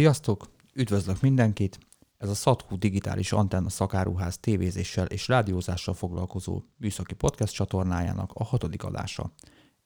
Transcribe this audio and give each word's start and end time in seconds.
Sziasztok! 0.00 0.50
Üdvözlök 0.74 1.20
mindenkit! 1.20 1.78
Ez 2.18 2.28
a 2.28 2.34
Sathu 2.34 2.78
Digitális 2.78 3.32
Antenna 3.32 3.68
Szakáruház 3.68 4.38
tévézéssel 4.38 5.06
és 5.06 5.28
rádiózással 5.28 5.94
foglalkozó 5.94 6.62
műszaki 6.76 7.14
podcast 7.14 7.54
csatornájának 7.54 8.30
a 8.34 8.44
hatodik 8.44 8.84
adása. 8.84 9.32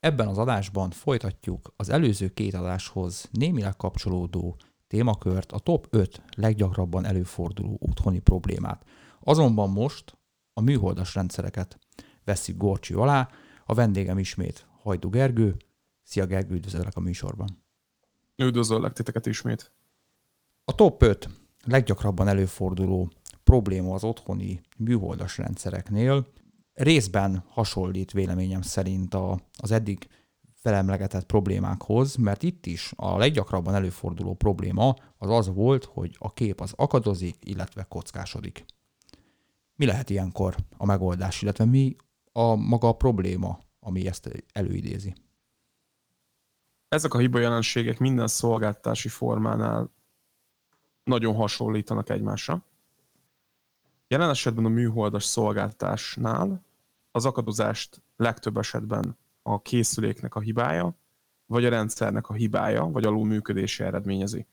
Ebben 0.01 0.27
az 0.29 0.39
adásban 0.39 0.91
folytatjuk 0.91 1.73
az 1.77 1.89
előző 1.89 2.29
két 2.29 2.55
adáshoz 2.55 3.29
némileg 3.31 3.77
kapcsolódó 3.77 4.57
témakört, 4.87 5.53
a 5.53 5.59
top 5.59 5.87
5 5.91 6.23
leggyakrabban 6.37 7.05
előforduló 7.05 7.79
otthoni 7.81 8.19
problémát. 8.19 8.85
Azonban 9.21 9.71
most 9.71 10.19
a 10.53 10.61
műholdas 10.61 11.15
rendszereket 11.15 11.79
veszik 12.25 12.57
Gorcsi 12.57 12.95
alá, 12.95 13.29
a 13.65 13.75
vendégem 13.75 14.19
ismét 14.19 14.67
Hajdu 14.83 15.09
Gergő. 15.09 15.57
Szia 16.03 16.27
Gergő, 16.27 16.55
üdvözöllek 16.55 16.97
a 16.97 17.01
műsorban. 17.01 17.63
Üdvözöllek 18.37 18.93
titeket 18.93 19.27
ismét. 19.27 19.74
A 20.65 20.75
top 20.75 21.03
5 21.03 21.29
leggyakrabban 21.65 22.29
előforduló 22.29 23.11
probléma 23.45 23.95
az 23.95 24.05
otthoni 24.05 24.61
műholdas 24.77 25.39
rendszereknél 25.39 26.27
részben 26.73 27.45
hasonlít 27.49 28.13
véleményem 28.13 28.63
szerint 28.63 29.15
a, 29.15 29.41
az 29.59 29.71
eddig 29.71 30.09
felemlegetett 30.53 31.27
problémákhoz, 31.27 32.17
mert 32.17 32.43
itt 32.43 32.67
is 32.67 32.93
a 32.97 33.19
leggyakrabban 33.19 33.75
előforduló 33.75 34.35
probléma 34.35 34.95
az 35.17 35.31
az 35.31 35.55
volt, 35.55 35.85
hogy 35.85 36.17
a 36.19 36.33
kép 36.33 36.61
az 36.61 36.73
akadozik, 36.77 37.37
illetve 37.41 37.83
kockásodik. 37.83 38.65
Mi 39.77 39.87
lehet 39.87 40.11
ilyenkor 40.11 40.57
a 40.77 40.87
megoldás, 40.87 41.43
illetve 41.43 41.65
mi 41.65 41.97
a 42.33 42.55
maga 42.55 42.89
a 42.89 42.97
probléma, 42.97 43.59
ami 43.81 44.07
ezt 44.07 44.45
előidézi? 44.53 45.15
Ezek 46.89 47.15
a 47.15 47.19
hiba 47.19 47.39
jelenségek 47.39 47.99
minden 47.99 48.27
szolgáltási 48.27 49.09
formánál 49.09 49.91
nagyon 51.05 51.35
hasonlítanak 51.35 52.09
egymásra. 52.09 52.65
Jelen 54.09 54.31
esetben 54.31 54.65
a 54.65 54.69
műholdas 54.69 55.25
szolgáltásnál 55.25 56.65
az 57.11 57.25
akadozást 57.25 58.03
legtöbb 58.17 58.57
esetben 58.57 59.19
a 59.43 59.63
készüléknek 59.63 60.35
a 60.35 60.41
hibája, 60.41 60.99
vagy 61.47 61.65
a 61.65 61.69
rendszernek 61.69 62.29
a 62.29 62.33
hibája, 62.33 62.85
vagy 62.85 63.05
alul 63.05 63.27
működése 63.27 63.85
eredményezi. 63.85 64.47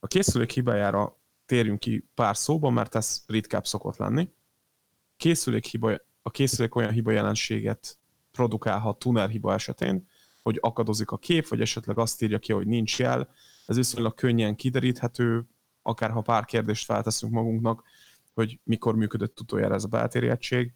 A 0.00 0.06
készülék 0.06 0.50
hibájára 0.50 1.20
térjünk 1.46 1.78
ki 1.78 2.08
pár 2.14 2.36
szóban, 2.36 2.72
mert 2.72 2.94
ez 2.94 3.22
ritkább 3.26 3.66
szokott 3.66 3.96
lenni. 3.96 4.28
Készülék 5.16 5.64
hiba, 5.64 5.96
a 6.22 6.30
készülék 6.30 6.74
olyan 6.74 6.92
hiba 6.92 7.10
jelenséget 7.10 7.98
produkálhat 8.32 8.98
tuner 8.98 9.28
hiba 9.28 9.52
esetén, 9.52 10.08
hogy 10.42 10.58
akadozik 10.60 11.10
a 11.10 11.18
kép, 11.18 11.48
vagy 11.48 11.60
esetleg 11.60 11.98
azt 11.98 12.22
írja 12.22 12.38
ki, 12.38 12.52
hogy 12.52 12.66
nincs 12.66 12.98
jel. 12.98 13.28
Ez 13.66 13.76
viszonylag 13.76 14.14
könnyen 14.14 14.56
kideríthető, 14.56 15.46
akár 15.82 16.10
ha 16.10 16.20
pár 16.20 16.44
kérdést 16.44 16.84
felteszünk 16.84 17.32
magunknak, 17.32 17.82
hogy 18.34 18.60
mikor 18.64 18.96
működött 18.96 19.40
utoljára 19.40 19.74
ez 19.74 19.84
a 19.84 19.88
beltérjegység, 19.88 20.74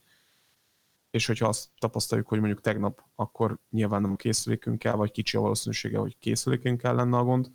és 1.11 1.27
hogyha 1.27 1.49
azt 1.49 1.69
tapasztaljuk, 1.79 2.29
hogy 2.29 2.39
mondjuk 2.39 2.61
tegnap, 2.61 3.03
akkor 3.15 3.59
nyilván 3.71 4.01
nem 4.01 4.13
a 4.13 4.17
készülékünkkel, 4.17 4.97
vagy 4.97 5.11
kicsi 5.11 5.37
a 5.37 5.41
valószínűsége, 5.41 5.99
hogy 5.99 6.19
készülékünkkel 6.19 6.95
lenne 6.95 7.17
a 7.17 7.25
gond, 7.25 7.51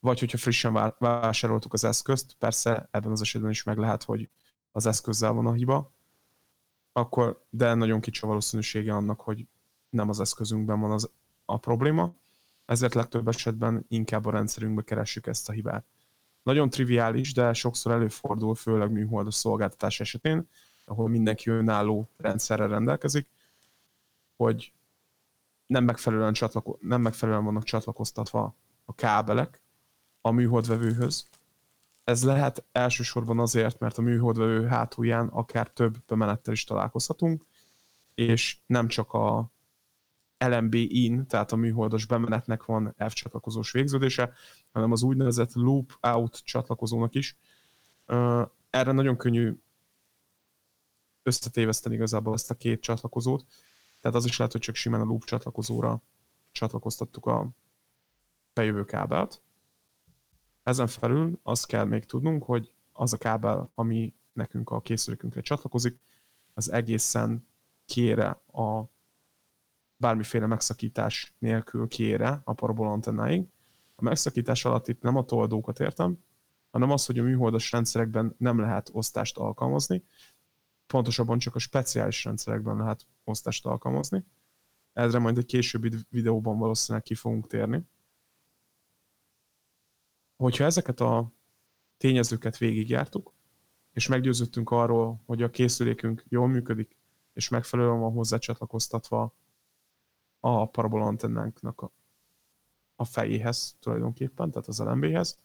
vagy 0.00 0.18
hogyha 0.18 0.38
frissen 0.38 0.94
vásároltuk 0.98 1.72
az 1.72 1.84
eszközt, 1.84 2.36
persze 2.38 2.88
ebben 2.90 3.10
az 3.10 3.20
esetben 3.20 3.50
is 3.50 3.62
meg 3.62 3.78
lehet, 3.78 4.02
hogy 4.02 4.28
az 4.72 4.86
eszközzel 4.86 5.32
van 5.32 5.46
a 5.46 5.52
hiba, 5.52 5.92
akkor, 6.92 7.44
de 7.50 7.74
nagyon 7.74 8.00
kicsi 8.00 8.20
a 8.24 8.26
valószínűsége 8.26 8.94
annak, 8.94 9.20
hogy 9.20 9.46
nem 9.90 10.08
az 10.08 10.20
eszközünkben 10.20 10.80
van 10.80 10.90
az, 10.90 11.10
a 11.44 11.58
probléma, 11.58 12.14
ezért 12.64 12.94
legtöbb 12.94 13.28
esetben 13.28 13.84
inkább 13.88 14.26
a 14.26 14.30
rendszerünkbe 14.30 14.82
keressük 14.82 15.26
ezt 15.26 15.48
a 15.48 15.52
hibát. 15.52 15.84
Nagyon 16.42 16.70
triviális, 16.70 17.32
de 17.32 17.52
sokszor 17.52 17.92
előfordul, 17.92 18.54
főleg 18.54 18.90
műholdas 18.90 19.34
szolgáltatás 19.34 20.00
esetén, 20.00 20.48
ahol 20.84 21.08
mindenki 21.08 21.50
önálló 21.50 22.08
rendszerrel 22.16 22.68
rendelkezik, 22.68 23.28
hogy 24.36 24.72
nem 25.66 25.84
megfelelően, 25.84 26.32
csatlako- 26.32 26.80
nem 26.80 27.00
megfelelően 27.00 27.44
vannak 27.44 27.64
csatlakoztatva 27.64 28.54
a 28.84 28.94
kábelek 28.94 29.60
a 30.20 30.30
műholdvevőhöz. 30.30 31.28
Ez 32.04 32.24
lehet 32.24 32.64
elsősorban 32.72 33.38
azért, 33.38 33.78
mert 33.78 33.98
a 33.98 34.02
műholdvevő 34.02 34.66
hátulján 34.66 35.28
akár 35.28 35.68
több 35.68 35.96
bemenettel 36.06 36.52
is 36.52 36.64
találkozhatunk, 36.64 37.46
és 38.14 38.58
nem 38.66 38.88
csak 38.88 39.12
a 39.12 39.50
LMB 40.44 40.74
in, 40.74 41.26
tehát 41.26 41.52
a 41.52 41.56
műholdas 41.56 42.06
bemenetnek 42.06 42.64
van 42.64 42.94
F 43.08 43.12
csatlakozós 43.12 43.72
végződése, 43.72 44.32
hanem 44.72 44.92
az 44.92 45.02
úgynevezett 45.02 45.52
loop 45.52 45.98
out 46.00 46.40
csatlakozónak 46.44 47.14
is. 47.14 47.36
Erre 48.70 48.92
nagyon 48.92 49.16
könnyű 49.16 49.54
összetéveszteni 51.22 51.94
igazából 51.94 52.34
ezt 52.34 52.50
a 52.50 52.54
két 52.54 52.80
csatlakozót. 52.80 53.46
Tehát 54.00 54.16
az 54.16 54.24
is 54.24 54.36
lehet, 54.36 54.52
hogy 54.52 54.60
csak 54.60 54.74
simán 54.74 55.00
a 55.00 55.04
loop 55.04 55.24
csatlakozóra 55.24 56.02
csatlakoztattuk 56.52 57.26
a 57.26 57.48
bejövő 58.52 58.84
kábelt. 58.84 59.42
Ezen 60.62 60.86
felül 60.86 61.38
azt 61.42 61.66
kell 61.66 61.84
még 61.84 62.04
tudnunk, 62.04 62.42
hogy 62.42 62.72
az 62.92 63.12
a 63.12 63.16
kábel, 63.18 63.70
ami 63.74 64.14
nekünk 64.32 64.70
a 64.70 64.80
készülékünkre 64.80 65.40
csatlakozik, 65.40 65.98
az 66.54 66.70
egészen 66.70 67.46
kére 67.84 68.28
a 68.52 68.84
bármiféle 70.00 70.46
megszakítás 70.46 71.34
nélkül 71.38 71.88
kére 71.88 72.40
a 72.44 72.52
parabola 72.52 72.90
antennáig. 72.90 73.46
A 73.96 74.02
megszakítás 74.02 74.64
alatt 74.64 74.88
itt 74.88 75.02
nem 75.02 75.16
a 75.16 75.24
toldókat 75.24 75.80
értem, 75.80 76.18
hanem 76.70 76.90
az, 76.90 77.06
hogy 77.06 77.18
a 77.18 77.22
műholdas 77.22 77.72
rendszerekben 77.72 78.34
nem 78.38 78.58
lehet 78.58 78.90
osztást 78.92 79.38
alkalmazni, 79.38 80.04
pontosabban 80.86 81.38
csak 81.38 81.54
a 81.54 81.58
speciális 81.58 82.24
rendszerekben 82.24 82.76
lehet 82.76 83.06
osztást 83.24 83.66
alkalmazni. 83.66 84.24
Ezre 84.92 85.18
majd 85.18 85.38
egy 85.38 85.44
későbbi 85.44 85.90
videóban 86.08 86.58
valószínűleg 86.58 87.02
ki 87.02 87.14
fogunk 87.14 87.46
térni. 87.46 87.84
Hogyha 90.36 90.64
ezeket 90.64 91.00
a 91.00 91.32
tényezőket 91.96 92.58
végigjártuk, 92.58 93.34
és 93.92 94.06
meggyőződtünk 94.06 94.70
arról, 94.70 95.22
hogy 95.26 95.42
a 95.42 95.50
készülékünk 95.50 96.24
jól 96.28 96.48
működik, 96.48 96.96
és 97.32 97.48
megfelelően 97.48 98.00
van 98.00 98.12
hozzá 98.12 98.38
csatlakoztatva 98.38 99.34
a 100.40 100.66
parabola 100.66 101.04
antennánknak 101.04 101.80
a, 101.80 101.90
a 102.96 103.04
fejéhez 103.04 103.76
tulajdonképpen, 103.80 104.50
tehát 104.50 104.68
az 104.68 104.78
LMB-hez, 104.78 105.38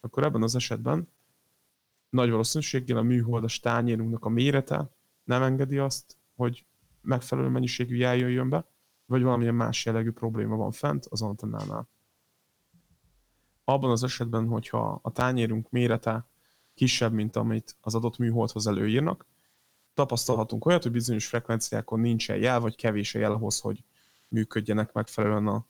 akkor 0.00 0.24
ebben 0.24 0.42
az 0.42 0.54
esetben 0.54 1.08
nagy 2.08 2.30
valószínűséggel 2.30 2.96
a 2.96 3.02
műholdas 3.02 3.60
tányérunknak 3.60 4.24
a 4.24 4.28
mérete 4.28 4.90
nem 5.24 5.42
engedi 5.42 5.78
azt, 5.78 6.16
hogy 6.36 6.64
megfelelő 7.00 7.48
mennyiségű 7.48 7.96
jel 7.96 8.16
jöjjön 8.16 8.48
be, 8.48 8.66
vagy 9.06 9.22
valamilyen 9.22 9.54
más 9.54 9.84
jellegű 9.84 10.10
probléma 10.10 10.56
van 10.56 10.70
fent 10.70 11.06
az 11.06 11.22
antennánál. 11.22 11.88
Abban 13.64 13.90
az 13.90 14.02
esetben, 14.02 14.46
hogyha 14.46 14.98
a 15.02 15.12
tányérunk 15.12 15.70
mérete 15.70 16.26
kisebb, 16.74 17.12
mint 17.12 17.36
amit 17.36 17.76
az 17.80 17.94
adott 17.94 18.18
műholdhoz 18.18 18.66
előírnak, 18.66 19.26
tapasztalhatunk 19.94 20.64
olyat, 20.64 20.82
hogy 20.82 20.92
bizonyos 20.92 21.26
frekvenciákon 21.26 22.00
nincsen 22.00 22.36
jel, 22.36 22.60
vagy 22.60 22.76
kevés 22.76 23.14
a 23.14 23.18
jel 23.18 23.32
ahhoz, 23.32 23.60
hogy 23.60 23.84
működjenek 24.32 24.92
megfelelően 24.92 25.46
a 25.46 25.66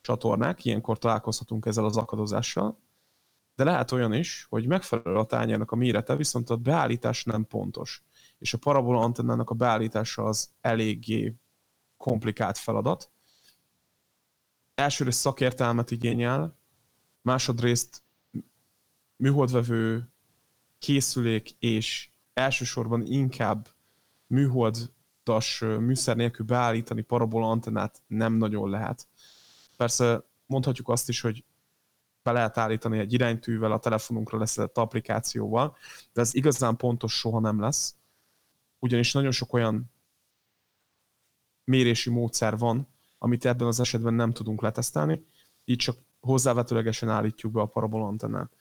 csatornák. 0.00 0.64
Ilyenkor 0.64 0.98
találkozhatunk 0.98 1.66
ezzel 1.66 1.84
az 1.84 1.96
akadozással, 1.96 2.78
de 3.54 3.64
lehet 3.64 3.92
olyan 3.92 4.12
is, 4.12 4.46
hogy 4.48 4.66
megfelelő 4.66 5.16
a 5.16 5.24
tányérnak 5.24 5.70
a 5.70 5.76
mérete, 5.76 6.16
viszont 6.16 6.50
a 6.50 6.56
beállítás 6.56 7.24
nem 7.24 7.46
pontos. 7.46 8.02
És 8.38 8.54
a 8.54 8.58
parabola 8.58 9.00
antennának 9.00 9.50
a 9.50 9.54
beállítása 9.54 10.24
az 10.24 10.50
eléggé 10.60 11.34
komplikált 11.96 12.58
feladat. 12.58 13.10
Elsőrészt 14.74 15.20
szakértelmet 15.20 15.90
igényel, 15.90 16.58
másodrészt 17.20 18.02
műholdvevő 19.16 20.12
készülék 20.78 21.50
és 21.58 22.10
elsősorban 22.32 23.06
inkább 23.06 23.68
műholdas 25.24 25.60
műszer 25.60 26.16
nélkül 26.16 26.46
beállítani 26.46 27.02
parabola 27.02 27.50
antennát 27.50 28.02
nem 28.06 28.32
nagyon 28.32 28.70
lehet. 28.70 29.08
Persze 29.76 30.22
mondhatjuk 30.46 30.88
azt 30.88 31.08
is, 31.08 31.20
hogy 31.20 31.44
be 32.22 32.32
lehet 32.32 32.58
állítani 32.58 32.98
egy 32.98 33.12
iránytűvel, 33.12 33.72
a 33.72 33.78
telefonunkra 33.78 34.38
leszedett 34.38 34.78
applikációval, 34.78 35.76
de 36.12 36.20
ez 36.20 36.34
igazán 36.34 36.76
pontos 36.76 37.18
soha 37.18 37.40
nem 37.40 37.60
lesz, 37.60 37.94
ugyanis 38.78 39.12
nagyon 39.12 39.30
sok 39.30 39.52
olyan 39.52 39.92
mérési 41.64 42.10
módszer 42.10 42.58
van, 42.58 42.88
amit 43.18 43.44
ebben 43.44 43.66
az 43.66 43.80
esetben 43.80 44.14
nem 44.14 44.32
tudunk 44.32 44.62
letesztelni, 44.62 45.24
így 45.64 45.76
csak 45.76 45.96
hozzávetőlegesen 46.20 47.08
állítjuk 47.08 47.52
be 47.52 47.60
a 47.60 47.66
parabola 47.66 48.06
antennát. 48.06 48.52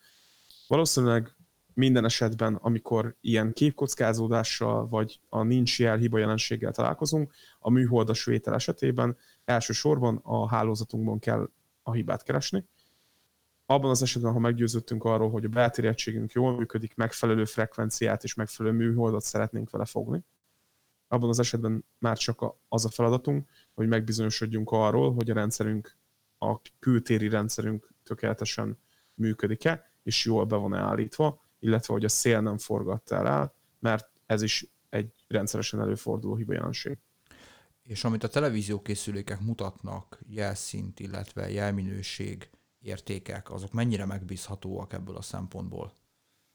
Valószínűleg 0.67 1.35
minden 1.73 2.05
esetben, 2.05 2.55
amikor 2.55 3.15
ilyen 3.21 3.53
képkockázódással, 3.53 4.87
vagy 4.87 5.19
a 5.29 5.43
nincs 5.43 5.79
jel 5.79 5.97
hiba 5.97 6.17
jelenséggel 6.17 6.71
találkozunk, 6.71 7.33
a 7.59 7.69
műholdas 7.69 8.25
vétel 8.25 8.53
esetében 8.53 9.17
elsősorban 9.45 10.19
a 10.23 10.47
hálózatunkban 10.47 11.19
kell 11.19 11.49
a 11.83 11.91
hibát 11.91 12.23
keresni, 12.23 12.65
abban 13.65 13.89
az 13.89 14.01
esetben, 14.01 14.31
ha 14.31 14.39
meggyőződtünk 14.39 15.03
arról, 15.03 15.29
hogy 15.29 15.45
a 15.45 15.49
belterjedtségünk 15.49 16.31
jól 16.31 16.57
működik, 16.57 16.95
megfelelő 16.95 17.45
frekvenciát 17.45 18.23
és 18.23 18.33
megfelelő 18.33 18.75
műholdat 18.75 19.21
szeretnénk 19.21 19.69
vele 19.69 19.85
fogni, 19.85 20.23
abban 21.07 21.29
az 21.29 21.39
esetben 21.39 21.85
már 21.97 22.17
csak 22.17 22.45
az 22.67 22.85
a 22.85 22.89
feladatunk, 22.89 23.49
hogy 23.73 23.87
megbizonyosodjunk 23.87 24.71
arról, 24.71 25.13
hogy 25.13 25.29
a 25.29 25.33
rendszerünk, 25.33 25.97
a 26.37 26.61
kültéri 26.79 27.29
rendszerünk 27.29 27.93
tökéletesen 28.03 28.77
működik-e, 29.13 29.91
és 30.03 30.25
jól 30.25 30.45
be 30.45 30.55
van 30.55 30.73
állítva, 30.73 31.41
illetve 31.61 31.93
hogy 31.93 32.05
a 32.05 32.09
szél 32.09 32.41
nem 32.41 32.57
forgatta 32.57 33.15
el, 33.15 33.53
mert 33.79 34.09
ez 34.25 34.41
is 34.41 34.65
egy 34.89 35.13
rendszeresen 35.27 35.81
előforduló 35.81 36.35
hibajelenség. 36.35 36.97
És 37.83 38.03
amit 38.03 38.23
a 38.23 38.27
televíziókészülékek 38.27 39.39
mutatnak, 39.39 40.19
jelszint, 40.27 40.99
illetve 40.99 41.49
jelminőség, 41.49 42.49
értékek, 42.81 43.51
azok 43.51 43.71
mennyire 43.73 44.05
megbízhatóak 44.05 44.93
ebből 44.93 45.15
a 45.15 45.21
szempontból? 45.21 45.93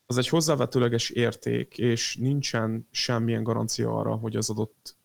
Az 0.07 0.19
egy 0.19 0.29
hozzávetőleges 0.29 1.11
érték, 1.11 1.79
és 1.79 2.17
nincsen 2.17 2.89
semmilyen 2.91 3.43
garancia 3.43 3.99
arra, 3.99 4.15
hogy 4.15 4.37
az 4.37 4.51
adott 4.51 4.97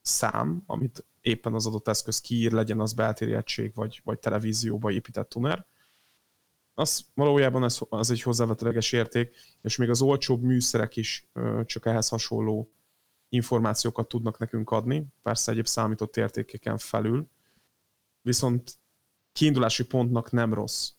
szám, 0.00 0.62
amit 0.66 1.04
éppen 1.20 1.54
az 1.54 1.66
adott 1.66 1.88
eszköz 1.88 2.20
kiír, 2.20 2.52
legyen 2.52 2.80
az 2.80 2.92
beltéri 2.92 3.34
egység, 3.34 3.74
vagy, 3.74 4.00
vagy 4.04 4.18
televízióba 4.18 4.90
épített 4.90 5.28
tuner, 5.28 5.66
az 6.78 7.06
valójában 7.14 7.64
ez, 7.64 7.78
az 7.88 8.10
egy 8.10 8.22
hozzávetőleges 8.22 8.92
érték, 8.92 9.36
és 9.62 9.76
még 9.76 9.90
az 9.90 10.02
olcsóbb 10.02 10.42
műszerek 10.42 10.96
is 10.96 11.28
csak 11.64 11.86
ehhez 11.86 12.08
hasonló 12.08 12.72
információkat 13.28 14.08
tudnak 14.08 14.38
nekünk 14.38 14.70
adni, 14.70 15.06
persze 15.22 15.52
egyéb 15.52 15.66
számított 15.66 16.16
értékeken 16.16 16.78
felül, 16.78 17.28
viszont 18.22 18.78
kiindulási 19.32 19.84
pontnak 19.84 20.30
nem 20.30 20.54
rossz. 20.54 20.90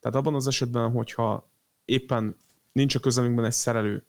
Tehát 0.00 0.16
abban 0.16 0.34
az 0.34 0.46
esetben, 0.46 0.90
hogyha 0.90 1.50
éppen 1.84 2.36
nincs 2.72 2.94
a 2.94 3.00
közelünkben 3.00 3.44
egy 3.44 3.52
szerelő, 3.52 4.04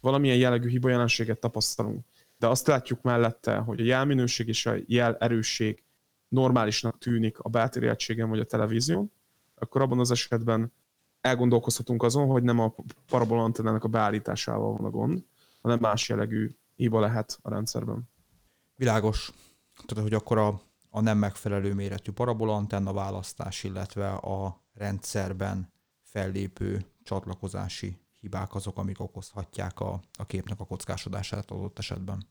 valamilyen 0.00 0.36
jellegű 0.36 0.68
hibajelenséget 0.68 1.38
tapasztalunk, 1.38 2.06
de 2.38 2.46
azt 2.46 2.66
látjuk 2.66 3.02
mellette, 3.02 3.56
hogy 3.56 3.80
a 3.80 3.84
jelminőség 3.84 4.48
és 4.48 4.66
a 4.66 4.74
jel 4.86 5.16
erősség 5.16 5.84
normálisnak 6.28 6.98
tűnik 6.98 7.38
a 7.38 7.48
beltéri 7.48 7.86
egységen 7.86 8.28
vagy 8.28 8.40
a 8.40 8.44
televízión, 8.44 9.12
akkor 9.58 9.82
abban 9.82 9.98
az 9.98 10.10
esetben 10.10 10.72
elgondolkozhatunk 11.20 12.02
azon, 12.02 12.26
hogy 12.26 12.42
nem 12.42 12.58
a 12.58 12.74
parabola 13.06 13.42
antennának 13.42 13.84
a 13.84 13.88
beállításával 13.88 14.76
van 14.76 14.84
a 14.84 14.90
gond, 14.90 15.24
hanem 15.60 15.78
más 15.78 16.08
jellegű 16.08 16.56
hiba 16.74 17.00
lehet 17.00 17.38
a 17.42 17.50
rendszerben. 17.50 18.08
Világos. 18.74 19.32
Tehát, 19.86 20.02
hogy 20.04 20.14
akkor 20.14 20.38
a, 20.38 20.60
a 20.90 21.00
nem 21.00 21.18
megfelelő 21.18 21.74
méretű 21.74 22.12
parabola 22.12 22.54
antenna 22.54 22.92
választás, 22.92 23.64
illetve 23.64 24.12
a 24.12 24.60
rendszerben 24.74 25.72
fellépő 26.02 26.84
csatlakozási 27.02 27.98
hibák 28.20 28.54
azok, 28.54 28.78
amik 28.78 29.00
okozhatják 29.00 29.80
a, 29.80 30.00
a 30.18 30.26
képnek 30.26 30.60
a 30.60 30.64
kockásodását 30.64 31.50
adott 31.50 31.78
esetben. 31.78 32.26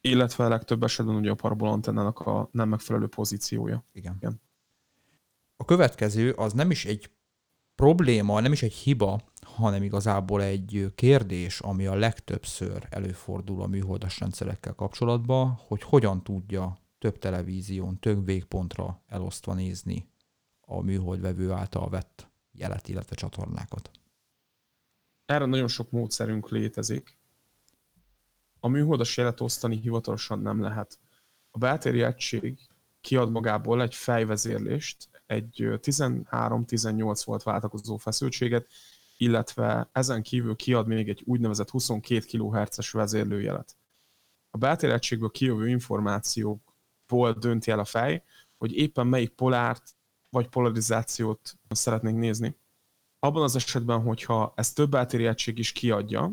Illetve 0.00 0.44
a 0.44 0.48
legtöbb 0.48 0.82
esetben 0.82 1.14
ugye 1.14 1.30
a 1.30 1.34
parabola 1.34 1.70
antennának 1.70 2.20
a 2.20 2.48
nem 2.52 2.68
megfelelő 2.68 3.06
pozíciója. 3.06 3.84
Igen. 3.92 4.14
Igen. 4.16 4.40
Következő 5.66 6.32
az 6.32 6.52
nem 6.52 6.70
is 6.70 6.84
egy 6.84 7.10
probléma, 7.74 8.40
nem 8.40 8.52
is 8.52 8.62
egy 8.62 8.72
hiba, 8.72 9.20
hanem 9.40 9.82
igazából 9.82 10.42
egy 10.42 10.92
kérdés, 10.94 11.60
ami 11.60 11.86
a 11.86 11.94
legtöbbször 11.94 12.86
előfordul 12.90 13.62
a 13.62 13.66
műholdas 13.66 14.20
rendszerekkel 14.20 14.74
kapcsolatban, 14.74 15.60
hogy 15.66 15.82
hogyan 15.82 16.22
tudja 16.22 16.78
több 16.98 17.18
televízión, 17.18 17.98
több 17.98 18.24
végpontra 18.24 19.02
elosztva 19.06 19.54
nézni 19.54 20.08
a 20.60 20.80
műholdvevő 20.80 21.50
által 21.50 21.88
vett 21.88 22.30
jelet, 22.52 22.88
illetve 22.88 23.14
csatornákat. 23.14 23.90
Erre 25.24 25.44
nagyon 25.44 25.68
sok 25.68 25.90
módszerünk 25.90 26.50
létezik. 26.50 27.18
A 28.60 28.68
műholdas 28.68 29.16
jelet 29.16 29.40
osztani 29.40 29.76
hivatalosan 29.76 30.38
nem 30.38 30.60
lehet. 30.60 30.98
A 31.50 31.58
beltéri 31.58 32.02
egység 32.02 32.58
kiad 33.00 33.30
magából 33.30 33.82
egy 33.82 33.94
fejvezérlést, 33.94 35.08
egy 35.26 35.68
13-18 35.82 37.22
volt 37.24 37.42
váltakozó 37.42 37.96
feszültséget, 37.96 38.66
illetve 39.16 39.88
ezen 39.92 40.22
kívül 40.22 40.56
kiad 40.56 40.86
még 40.86 41.08
egy 41.08 41.22
úgynevezett 41.24 41.70
22 41.70 42.26
kHz-es 42.26 42.90
vezérlőjelet. 42.90 43.76
A 44.50 44.58
beltéregységből 44.58 45.30
kijövő 45.30 45.68
információkból 45.68 47.32
dönti 47.32 47.70
el 47.70 47.78
a 47.78 47.84
fej, 47.84 48.24
hogy 48.56 48.76
éppen 48.76 49.06
melyik 49.06 49.30
polárt 49.30 49.96
vagy 50.30 50.48
polarizációt 50.48 51.58
szeretnénk 51.68 52.18
nézni. 52.18 52.56
Abban 53.18 53.42
az 53.42 53.56
esetben, 53.56 54.00
hogyha 54.00 54.52
ezt 54.56 54.74
több 54.74 54.94
egység 54.94 55.58
is 55.58 55.72
kiadja, 55.72 56.32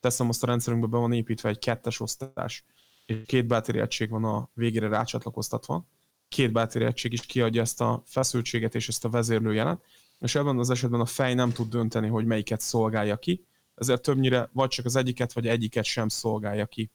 teszem 0.00 0.28
azt 0.28 0.42
a 0.42 0.46
rendszerünkbe 0.46 0.86
be 0.88 0.96
van 0.96 1.12
építve 1.12 1.48
egy 1.48 1.58
kettes 1.58 2.00
osztás, 2.00 2.64
és 3.06 3.22
két 3.26 3.46
beltéri 3.46 4.06
van 4.08 4.24
a 4.24 4.50
végére 4.54 4.88
rácsatlakoztatva, 4.88 5.86
két 6.34 6.52
beltéri 6.52 6.84
egység 6.84 7.12
is 7.12 7.26
kiadja 7.26 7.60
ezt 7.60 7.80
a 7.80 8.02
feszültséget 8.06 8.74
és 8.74 8.88
ezt 8.88 9.04
a 9.04 9.08
vezérlőjelet, 9.08 9.84
és 10.20 10.34
ebben 10.34 10.58
az 10.58 10.70
esetben 10.70 11.00
a 11.00 11.06
fej 11.06 11.34
nem 11.34 11.52
tud 11.52 11.68
dönteni, 11.68 12.08
hogy 12.08 12.24
melyiket 12.24 12.60
szolgálja 12.60 13.16
ki, 13.16 13.46
ezért 13.74 14.02
többnyire 14.02 14.48
vagy 14.52 14.68
csak 14.68 14.84
az 14.84 14.96
egyiket, 14.96 15.32
vagy 15.32 15.46
egyiket 15.46 15.84
sem 15.84 16.08
szolgálja 16.08 16.66
ki. 16.66 16.90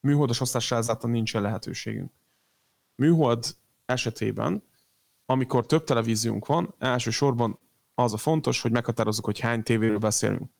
Műholdas 0.00 0.40
osztásra 0.40 0.76
ezáltal 0.76 1.10
nincsen 1.10 1.42
lehetőségünk. 1.42 2.12
Műhold 2.94 3.56
esetében, 3.84 4.62
amikor 5.26 5.66
több 5.66 5.84
televíziónk 5.84 6.46
van, 6.46 6.74
elsősorban 6.78 7.58
az 7.94 8.12
a 8.12 8.16
fontos, 8.16 8.60
hogy 8.60 8.70
meghatározzuk, 8.70 9.24
hogy 9.24 9.40
hány 9.40 9.62
tévéről 9.62 9.98
beszélünk. 9.98 10.50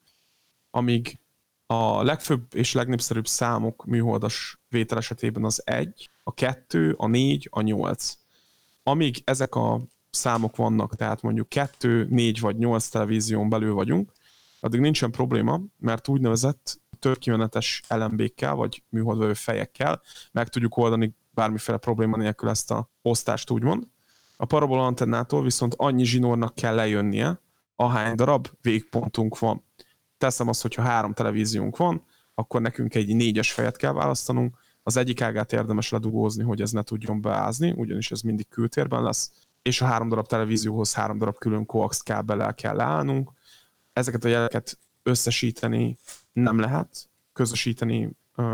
Amíg 0.69 1.19
a 1.65 2.03
legfőbb 2.03 2.55
és 2.55 2.73
legnépszerűbb 2.73 3.27
számok 3.27 3.85
műholdas 3.85 4.59
vétel 4.69 4.97
esetében 4.97 5.43
az 5.43 5.61
1, 5.65 6.09
a 6.27 6.33
2, 6.33 6.93
a 6.97 7.07
4, 7.07 7.47
a 7.51 7.61
8. 7.61 8.17
Amíg 8.83 9.21
ezek 9.23 9.55
a 9.55 9.81
számok 10.09 10.55
vannak, 10.55 10.95
tehát 10.95 11.21
mondjuk 11.21 11.49
2, 11.49 12.07
4 12.09 12.39
vagy 12.39 12.57
8 12.57 12.87
televízión 12.87 13.49
belül 13.49 13.73
vagyunk, 13.73 14.11
addig 14.59 14.79
nincsen 14.79 15.11
probléma, 15.11 15.61
mert 15.77 16.07
úgynevezett 16.07 16.79
törkimenetes 16.99 17.81
LMB-kkel, 17.87 18.55
vagy 18.55 18.83
műholdvevő 18.89 19.33
fejekkel 19.33 20.01
meg 20.31 20.47
tudjuk 20.47 20.77
oldani 20.77 21.15
bármiféle 21.29 21.77
probléma 21.77 22.17
nélkül 22.17 22.49
ezt 22.49 22.71
a 22.71 22.89
osztást, 23.01 23.49
úgymond. 23.49 23.83
A 24.37 24.45
parabola 24.45 24.85
antennától 24.85 25.43
viszont 25.43 25.73
annyi 25.77 26.03
zsinórnak 26.03 26.55
kell 26.55 26.75
lejönnie, 26.75 27.41
ahány 27.75 28.15
darab 28.15 28.47
végpontunk 28.61 29.39
van. 29.39 29.63
Teszem 30.17 30.47
azt, 30.47 30.61
hogyha 30.61 30.81
három 30.81 31.13
televíziónk 31.13 31.77
van, 31.77 32.05
akkor 32.35 32.61
nekünk 32.61 32.95
egy 32.95 33.15
négyes 33.15 33.51
fejet 33.51 33.77
kell 33.77 33.93
választanunk, 33.93 34.57
az 34.87 34.97
egyik 34.97 35.21
ágát 35.21 35.53
érdemes 35.53 35.89
ledugózni, 35.89 36.43
hogy 36.43 36.61
ez 36.61 36.71
ne 36.71 36.81
tudjon 36.81 37.21
beázni, 37.21 37.71
ugyanis 37.71 38.11
ez 38.11 38.21
mindig 38.21 38.47
kültérben 38.47 39.03
lesz, 39.03 39.31
és 39.61 39.81
a 39.81 39.85
három 39.85 40.09
darab 40.09 40.27
televízióhoz 40.27 40.93
három 40.93 41.17
darab 41.17 41.37
külön 41.37 41.65
coax 41.65 42.01
kábellel 42.01 42.53
kell 42.53 42.75
leállnunk. 42.75 43.31
Ezeket 43.93 44.23
a 44.23 44.27
jeleket 44.27 44.79
összesíteni 45.03 45.97
nem 46.33 46.59
lehet, 46.59 47.09
közösíteni 47.33 48.11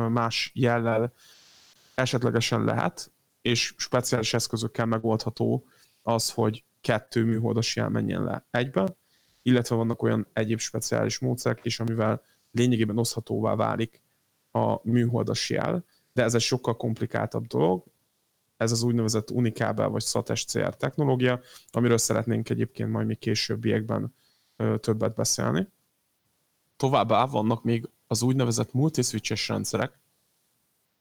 más 0.09 0.51
jellel 0.53 1.13
esetlegesen 1.95 2.63
lehet, 2.63 3.11
és 3.41 3.73
speciális 3.77 4.33
eszközökkel 4.33 4.85
megoldható 4.85 5.65
az, 6.01 6.31
hogy 6.31 6.63
kettő 6.81 7.23
műholdas 7.23 7.75
jel 7.75 7.89
menjen 7.89 8.23
le 8.23 8.45
egybe, 8.51 8.95
illetve 9.41 9.75
vannak 9.75 10.01
olyan 10.01 10.27
egyéb 10.33 10.59
speciális 10.59 11.19
módszerek 11.19 11.59
is, 11.65 11.79
amivel 11.79 12.21
lényegében 12.51 12.97
oszthatóvá 12.97 13.55
válik 13.55 14.01
a 14.51 14.89
műholdas 14.89 15.49
jel, 15.49 15.85
de 16.13 16.23
ez 16.23 16.33
egy 16.33 16.41
sokkal 16.41 16.77
komplikáltabb 16.77 17.47
dolog, 17.47 17.83
ez 18.57 18.71
az 18.71 18.83
úgynevezett 18.83 19.31
unikábel 19.31 19.89
vagy 19.89 20.01
SAT-SCR 20.01 20.75
technológia, 20.75 21.39
amiről 21.71 21.97
szeretnénk 21.97 22.49
egyébként 22.49 22.89
majd 22.89 23.07
még 23.07 23.19
későbbiekben 23.19 24.15
többet 24.79 25.15
beszélni. 25.15 25.67
Továbbá 26.77 27.25
vannak 27.25 27.63
még 27.63 27.89
az 28.07 28.21
úgynevezett 28.21 28.73
multiswitches 28.73 29.47
rendszerek, 29.47 29.99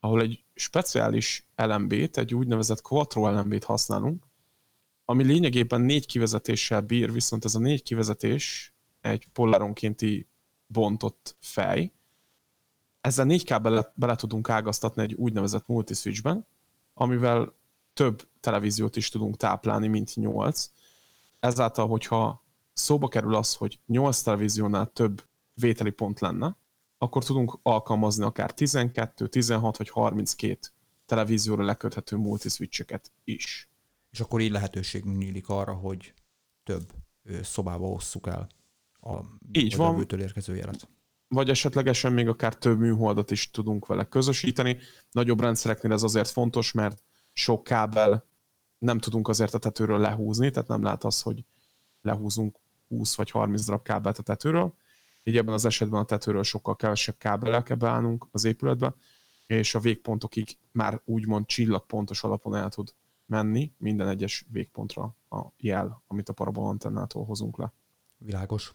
ahol 0.00 0.20
egy 0.20 0.44
speciális 0.54 1.46
LMB-t, 1.56 2.16
egy 2.16 2.34
úgynevezett 2.34 2.80
Quattro 2.80 3.30
LMB-t 3.30 3.64
használunk, 3.64 4.24
ami 5.04 5.24
lényegében 5.24 5.80
négy 5.80 6.06
kivezetéssel 6.06 6.80
bír, 6.80 7.12
viszont 7.12 7.44
ez 7.44 7.54
a 7.54 7.58
négy 7.58 7.82
kivezetés 7.82 8.74
egy 9.00 9.28
poláronkénti 9.32 10.26
bontott 10.66 11.36
fej. 11.40 11.92
Ezzel 13.02 13.24
négy 13.24 13.44
kábelet 13.44 13.92
bele 13.94 14.16
tudunk 14.16 14.48
ágaztatni 14.48 15.02
egy 15.02 15.14
úgynevezett 15.14 15.66
multiswitchben, 15.66 16.46
amivel 16.94 17.54
több 17.92 18.28
televíziót 18.40 18.96
is 18.96 19.08
tudunk 19.08 19.36
táplálni, 19.36 19.88
mint 19.88 20.14
8. 20.14 20.70
Ezáltal, 21.40 21.88
hogyha 21.88 22.44
szóba 22.72 23.08
kerül 23.08 23.34
az, 23.34 23.54
hogy 23.54 23.80
8 23.86 24.20
televíziónál 24.20 24.86
több 24.86 25.24
vételi 25.54 25.90
pont 25.90 26.20
lenne, 26.20 26.56
akkor 26.98 27.24
tudunk 27.24 27.58
alkalmazni 27.62 28.24
akár 28.24 28.52
12, 28.52 29.26
16 29.26 29.76
vagy 29.76 29.88
32 29.88 30.58
televízióra 31.06 31.64
leköthető 31.64 32.16
multiswitcheket 32.16 33.12
is. 33.24 33.70
És 34.10 34.20
akkor 34.20 34.40
így 34.40 34.50
lehetőségünk 34.50 35.16
nyílik 35.16 35.48
arra, 35.48 35.74
hogy 35.74 36.14
több 36.64 36.92
szobába 37.42 37.86
osszuk 37.86 38.26
el 38.26 38.48
a 39.00 39.20
Így 39.52 39.76
van. 39.76 40.06
érkező 40.18 40.56
jelet. 40.56 40.88
Vagy 41.32 41.48
esetlegesen 41.48 42.12
még 42.12 42.28
akár 42.28 42.54
több 42.54 42.78
műholdat 42.78 43.30
is 43.30 43.50
tudunk 43.50 43.86
vele 43.86 44.04
közösíteni. 44.04 44.78
Nagyobb 45.10 45.40
rendszereknél 45.40 45.92
ez 45.92 46.02
azért 46.02 46.28
fontos, 46.28 46.72
mert 46.72 47.02
sok 47.32 47.64
kábel 47.64 48.26
nem 48.78 48.98
tudunk 48.98 49.28
azért 49.28 49.54
a 49.54 49.58
tetőről 49.58 49.98
lehúzni, 49.98 50.50
tehát 50.50 50.68
nem 50.68 50.82
lehet 50.82 51.04
az, 51.04 51.22
hogy 51.22 51.44
lehúzunk 52.02 52.58
20 52.88 53.14
vagy 53.14 53.30
30 53.30 53.64
darab 53.64 53.82
kábelt 53.82 54.18
a 54.18 54.22
tetőről. 54.22 54.74
Így 55.22 55.36
ebben 55.36 55.54
az 55.54 55.64
esetben 55.64 56.00
a 56.00 56.04
tetőről 56.04 56.42
sokkal 56.42 56.76
kevesebb 56.76 57.16
kábellel 57.18 57.62
kell 57.62 57.76
beállnunk 57.76 58.26
az 58.30 58.44
épületbe, 58.44 58.94
és 59.46 59.74
a 59.74 59.80
végpontokig 59.80 60.58
már 60.72 61.00
úgymond 61.04 61.46
csillagpontos 61.46 62.22
alapon 62.22 62.54
el 62.54 62.68
tud 62.68 62.94
menni 63.26 63.72
minden 63.78 64.08
egyes 64.08 64.46
végpontra 64.48 65.16
a 65.28 65.46
jel, 65.56 66.02
amit 66.06 66.28
a 66.28 66.32
parabolantennától 66.32 67.24
hozunk 67.24 67.58
le. 67.58 67.72
Világos. 68.18 68.74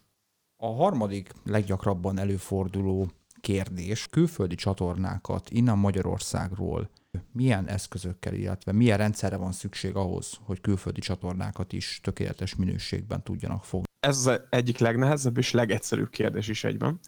A 0.60 0.74
harmadik 0.74 1.32
leggyakrabban 1.44 2.18
előforduló 2.18 3.10
kérdés, 3.40 4.06
külföldi 4.06 4.54
csatornákat 4.54 5.50
innen 5.50 5.78
Magyarországról 5.78 6.90
milyen 7.32 7.68
eszközökkel, 7.68 8.34
illetve 8.34 8.72
milyen 8.72 8.98
rendszerre 8.98 9.36
van 9.36 9.52
szükség 9.52 9.96
ahhoz, 9.96 10.38
hogy 10.42 10.60
külföldi 10.60 11.00
csatornákat 11.00 11.72
is 11.72 12.00
tökéletes 12.02 12.54
minőségben 12.54 13.22
tudjanak 13.22 13.64
fogni? 13.64 13.86
Ez 14.00 14.26
az 14.26 14.40
egyik 14.50 14.78
legnehezebb 14.78 15.38
és 15.38 15.50
legegyszerűbb 15.50 16.10
kérdés 16.10 16.48
is 16.48 16.64
egyben. 16.64 16.98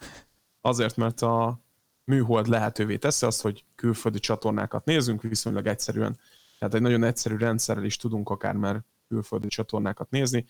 Azért, 0.60 0.96
mert 0.96 1.20
a 1.20 1.60
műhold 2.04 2.46
lehetővé 2.46 2.96
teszi 2.96 3.26
azt, 3.26 3.40
hogy 3.42 3.64
külföldi 3.74 4.18
csatornákat 4.18 4.84
nézzünk 4.84 5.22
viszonylag 5.22 5.66
egyszerűen. 5.66 6.18
Tehát 6.58 6.74
egy 6.74 6.82
nagyon 6.82 7.02
egyszerű 7.02 7.36
rendszerrel 7.36 7.84
is 7.84 7.96
tudunk 7.96 8.28
akár 8.28 8.54
már 8.54 8.84
külföldi 9.08 9.48
csatornákat 9.48 10.10
nézni. 10.10 10.46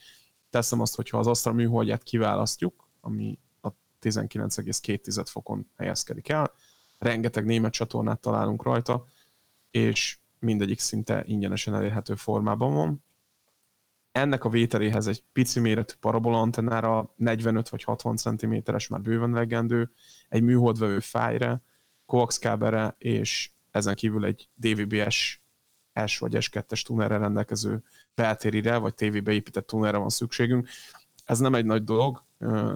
Teszem 0.51 0.81
azt, 0.81 0.95
hogyha 0.95 1.19
az 1.19 1.27
Astra 1.27 1.53
műholdját 1.53 2.03
kiválasztjuk, 2.03 2.89
ami 3.01 3.39
a 3.61 3.69
19,2 4.01 5.23
fokon 5.27 5.71
helyezkedik 5.77 6.29
el, 6.29 6.53
rengeteg 6.99 7.45
német 7.45 7.73
csatornát 7.73 8.21
találunk 8.21 8.63
rajta, 8.63 9.07
és 9.71 10.19
mindegyik 10.39 10.79
szinte 10.79 11.23
ingyenesen 11.27 11.75
elérhető 11.75 12.15
formában 12.15 12.75
van. 12.75 13.05
Ennek 14.13 14.45
a 14.45 14.49
vételéhez 14.49 15.07
egy 15.07 15.23
pici 15.33 15.61
méretű 15.61 15.95
parabola 16.01 16.41
antennára 16.41 17.13
45 17.17 17.69
vagy 17.69 17.83
60 17.83 18.17
cm-es 18.17 18.89
már 18.89 19.01
bőven 19.01 19.31
legendő, 19.31 19.91
egy 20.29 20.43
műholdvevő 20.43 21.01
fájre, 21.01 21.63
coax 22.07 22.39
kábelre, 22.39 22.95
és 22.99 23.51
ezen 23.71 23.95
kívül 23.95 24.25
egy 24.25 24.49
DVB-S 24.55 25.41
S 26.07 26.19
vagy 26.19 26.37
S2-es 26.37 26.83
tunerre 26.83 27.19
rendelkező 27.19 27.83
beltérire, 28.15 28.77
vagy 28.77 28.95
tévébe 28.95 29.33
épített 29.33 29.67
tunerre 29.67 29.97
van 29.97 30.09
szükségünk. 30.09 30.69
Ez 31.25 31.39
nem 31.39 31.55
egy 31.55 31.65
nagy 31.65 31.85
dolog, 31.85 32.25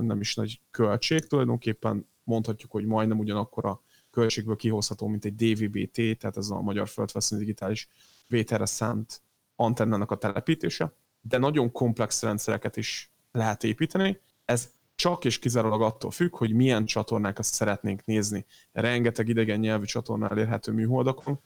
nem 0.00 0.20
is 0.20 0.34
nagy 0.34 0.60
költség, 0.70 1.26
tulajdonképpen 1.26 2.08
mondhatjuk, 2.24 2.70
hogy 2.70 2.84
majdnem 2.84 3.18
ugyanakkor 3.18 3.64
a 3.64 3.82
költségből 4.10 4.56
kihozható, 4.56 5.06
mint 5.06 5.24
egy 5.24 5.34
DVB-T, 5.34 6.18
tehát 6.18 6.36
ez 6.36 6.48
a 6.48 6.60
Magyar 6.60 6.88
Földvesző 6.88 7.36
Digitális 7.36 7.88
vételre 8.26 8.66
szánt 8.66 9.22
antennának 9.56 10.10
a 10.10 10.16
telepítése, 10.16 10.92
de 11.20 11.38
nagyon 11.38 11.72
komplex 11.72 12.22
rendszereket 12.22 12.76
is 12.76 13.12
lehet 13.32 13.64
építeni. 13.64 14.20
Ez 14.44 14.72
csak 14.94 15.24
és 15.24 15.38
kizárólag 15.38 15.82
attól 15.82 16.10
függ, 16.10 16.36
hogy 16.36 16.52
milyen 16.52 16.84
csatornákat 16.84 17.44
szeretnénk 17.44 18.04
nézni. 18.04 18.46
Rengeteg 18.72 19.28
idegen 19.28 19.60
nyelvű 19.60 19.84
csatornál 19.84 20.30
elérhető 20.30 20.72
műholdakon. 20.72 21.40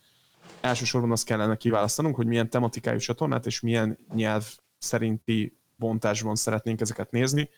Elsősorban 0.61 1.11
azt 1.11 1.25
kellene 1.25 1.57
kiválasztanunk, 1.57 2.17
hogy 2.17 2.27
milyen 2.27 2.51
tematikájú 2.51 2.99
csatornát 2.99 3.47
és 3.47 3.61
milyen 3.61 3.99
nyelv 4.15 4.47
szerinti 4.79 5.57
bontásban 5.77 6.35
szeretnénk 6.35 6.81
ezeket 6.81 7.11
nézni. 7.11 7.49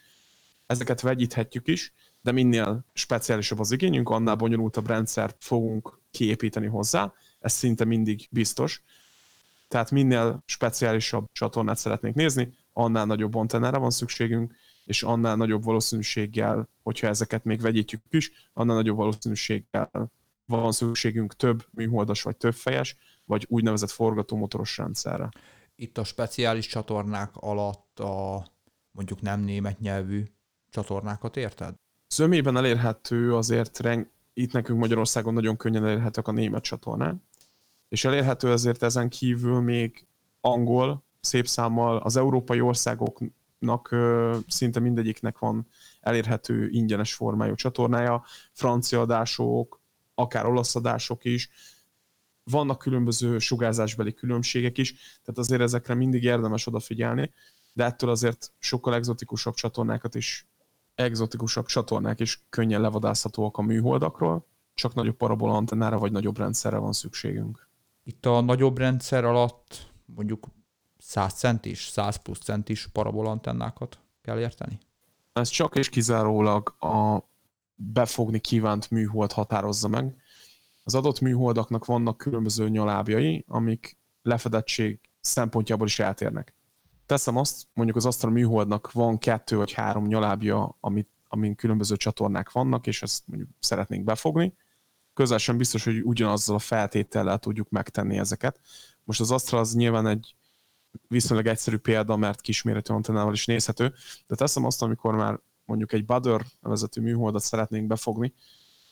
Ezeket 0.71 1.01
vegyíthetjük 1.01 1.69
is, 1.69 1.93
de 2.23 2.33
minél 2.33 2.85
speciálisabb 2.93 3.59
az 3.59 3.73
igényünk, 3.73 4.09
annál 4.09 4.35
bonyolultabb 4.35 4.87
rendszert 4.87 5.37
fogunk 5.45 6.01
kiépíteni 6.11 6.67
hozzá. 6.67 7.13
Ez 7.41 7.53
szinte 7.53 7.85
mindig 7.85 8.29
biztos. 8.31 8.83
Tehát 9.69 9.91
minél 9.91 10.43
speciálisabb 10.47 11.27
csatornát 11.33 11.77
szeretnénk 11.77 12.15
nézni, 12.15 12.55
annál 12.73 13.07
nagyobb 13.07 13.35
antennára 13.35 13.79
van 13.79 13.91
szükségünk, 13.91 14.55
és 14.85 15.03
annál 15.03 15.37
nagyobb 15.37 15.65
valószínűséggel, 15.65 16.69
hogyha 16.83 17.07
ezeket 17.07 17.45
még 17.45 17.61
vegyítjük 17.61 18.03
is, 18.11 18.31
annál 18.53 18.77
nagyobb 18.77 18.97
valószínűséggel 18.97 20.13
van 20.47 20.73
szükségünk 20.73 21.37
több 21.37 21.67
műholdas 21.71 22.23
vagy 22.23 22.37
több 22.37 22.55
fejes, 22.55 22.97
vagy 23.25 23.47
úgynevezett 23.49 23.91
forgatómotoros 23.91 24.79
rendszerre. 24.79 25.29
Itt 25.75 25.99
a 25.99 26.05
speciális 26.05 26.67
csatornák 26.67 27.37
alatt 27.37 27.99
a 27.99 28.47
mondjuk 28.91 29.21
nem 29.21 29.41
német 29.41 29.81
nyelvű 29.81 30.25
csatornákat 30.71 31.37
érted? 31.37 31.75
Zömében 32.09 32.57
elérhető 32.57 33.37
azért, 33.37 33.81
itt 34.33 34.53
nekünk 34.53 34.79
Magyarországon 34.79 35.35
nagyon 35.35 35.57
könnyen 35.57 35.85
elérhetők 35.85 36.29
a 36.29 36.33
német 36.33 36.63
csatornák, 36.63 37.15
és 37.89 38.05
elérhető 38.05 38.51
ezért 38.53 38.83
ezen 38.83 39.09
kívül 39.09 39.61
még 39.61 40.07
angol, 40.41 41.05
szép 41.21 41.47
számmal 41.47 41.97
az 41.97 42.17
európai 42.17 42.61
országoknak 42.61 43.97
szinte 44.47 44.81
mindegyiknek 44.81 45.39
van 45.39 45.67
elérhető 46.01 46.69
ingyenes 46.69 47.15
formájú 47.15 47.55
csatornája, 47.55 48.25
francia 48.53 49.01
adások, 49.01 49.81
akár 50.15 50.47
olasz 50.47 50.77
adások 50.77 51.25
is, 51.25 51.51
vannak 52.45 52.79
különböző 52.79 53.39
sugárzásbeli 53.39 54.15
különbségek 54.15 54.79
is, 54.79 54.93
tehát 54.93 55.39
azért 55.39 55.61
ezekre 55.61 55.95
mindig 55.95 56.23
érdemes 56.23 56.67
odafigyelni, 56.67 57.33
de 57.73 57.85
ettől 57.85 58.11
azért 58.11 58.53
sokkal 58.59 58.95
egzotikusabb 58.95 59.55
csatornákat 59.55 60.15
is, 60.15 60.47
egzotikusabb 61.01 61.67
csatornák 61.67 62.21
is 62.21 62.45
könnyen 62.49 62.81
levadászhatóak 62.81 63.57
a 63.57 63.63
műholdakról, 63.63 64.47
csak 64.75 64.95
nagyobb 64.95 65.17
parabola 65.17 65.55
antennára 65.55 65.99
vagy 65.99 66.13
nagyobb 66.13 66.39
rendszerre 66.39 66.77
van 66.77 66.93
szükségünk. 66.93 67.69
Itt 68.03 68.27
a 68.27 68.41
nagyobb 68.41 68.79
rendszer 68.79 69.25
alatt 69.25 69.93
mondjuk 70.05 70.47
100 70.99 71.35
centis, 71.35 71.89
100 71.89 72.17
plusz 72.17 72.39
centis 72.39 72.87
parabola 72.87 73.31
antennákat 73.31 73.99
kell 74.23 74.39
érteni? 74.39 74.79
Ez 75.33 75.49
csak 75.49 75.77
és 75.77 75.89
kizárólag 75.89 76.75
a 76.81 77.25
befogni 77.75 78.39
kívánt 78.39 78.91
műhold 78.91 79.33
határozza 79.33 79.89
meg. 79.89 80.17
Az 80.85 80.95
adott 80.95 81.21
műholdaknak 81.21 81.85
vannak 81.85 82.17
különböző 82.17 82.69
nyalábjai, 82.69 83.45
amik 83.49 83.97
lefedettség 84.23 85.01
szempontjából 85.21 85.87
is 85.87 85.99
eltérnek. 85.99 86.55
Teszem 87.11 87.37
azt, 87.37 87.67
mondjuk 87.73 87.97
az 87.97 88.07
Astra 88.07 88.31
műholdnak 88.31 88.93
van 88.93 89.19
kettő 89.19 89.57
vagy 89.57 89.73
három 89.73 90.07
nyalábja, 90.07 90.77
amit, 90.81 91.09
amin 91.29 91.55
különböző 91.55 91.97
csatornák 91.97 92.53
vannak, 92.53 92.87
és 92.87 93.03
ezt 93.03 93.27
mondjuk 93.27 93.51
szeretnénk 93.61 94.05
befogni. 94.05 94.55
Közel 95.15 95.39
sem 95.39 95.57
biztos, 95.57 95.85
hogy 95.85 96.01
ugyanazzal 96.03 96.55
a 96.57 96.59
feltétellel 96.59 97.39
tudjuk 97.39 97.69
megtenni 97.71 98.19
ezeket. 98.19 98.61
Most 99.05 99.21
az 99.21 99.31
Astra 99.31 99.59
az 99.59 99.75
nyilván 99.75 100.07
egy 100.07 100.35
viszonylag 101.09 101.47
egyszerű 101.47 101.77
példa, 101.77 102.17
mert 102.17 102.41
kisméretű 102.41 102.95
antennával 102.95 103.33
is 103.33 103.47
nézhető, 103.47 103.95
de 104.27 104.35
teszem 104.35 104.65
azt, 104.65 104.83
amikor 104.83 105.15
már 105.15 105.41
mondjuk 105.65 105.93
egy 105.93 106.05
Butter 106.05 106.47
nevezetű 106.61 107.01
műholdat 107.01 107.43
szeretnénk 107.43 107.87
befogni, 107.87 108.35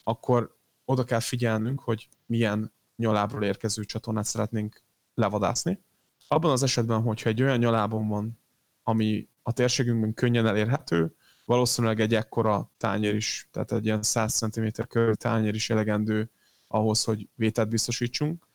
akkor 0.03 0.57
oda 0.85 1.05
kell 1.05 1.21
figyelnünk, 1.21 1.81
hogy 1.81 2.09
milyen 2.27 2.73
nyalábról 2.97 3.45
érkező 3.45 3.85
csatornát 3.85 4.25
szeretnénk 4.25 4.83
levadászni. 5.15 5.87
Abban 6.29 6.51
az 6.51 6.63
esetben, 6.63 7.03
hogyha 7.03 7.29
egy 7.29 7.43
olyan 7.43 7.59
nyalábon 7.59 8.09
van, 8.09 8.39
ami 8.83 9.29
a 9.43 9.53
térségünkben 9.53 10.15
könnyen 10.15 10.47
elérhető, 10.47 11.15
valószínűleg 11.45 12.01
egy 12.01 12.15
ekkora 12.15 12.71
tányér 12.77 13.15
is, 13.15 13.49
tehát 13.51 13.73
egy 13.73 13.85
ilyen 13.85 14.03
100 14.03 14.35
cm 14.35 14.67
körül 14.89 15.17
tányér 15.17 15.55
is 15.55 15.71
elegendő 15.71 16.31
ahhoz, 16.67 17.05
hogy 17.05 17.29
vételt 17.35 17.69
biztosítsunk. 17.69 18.47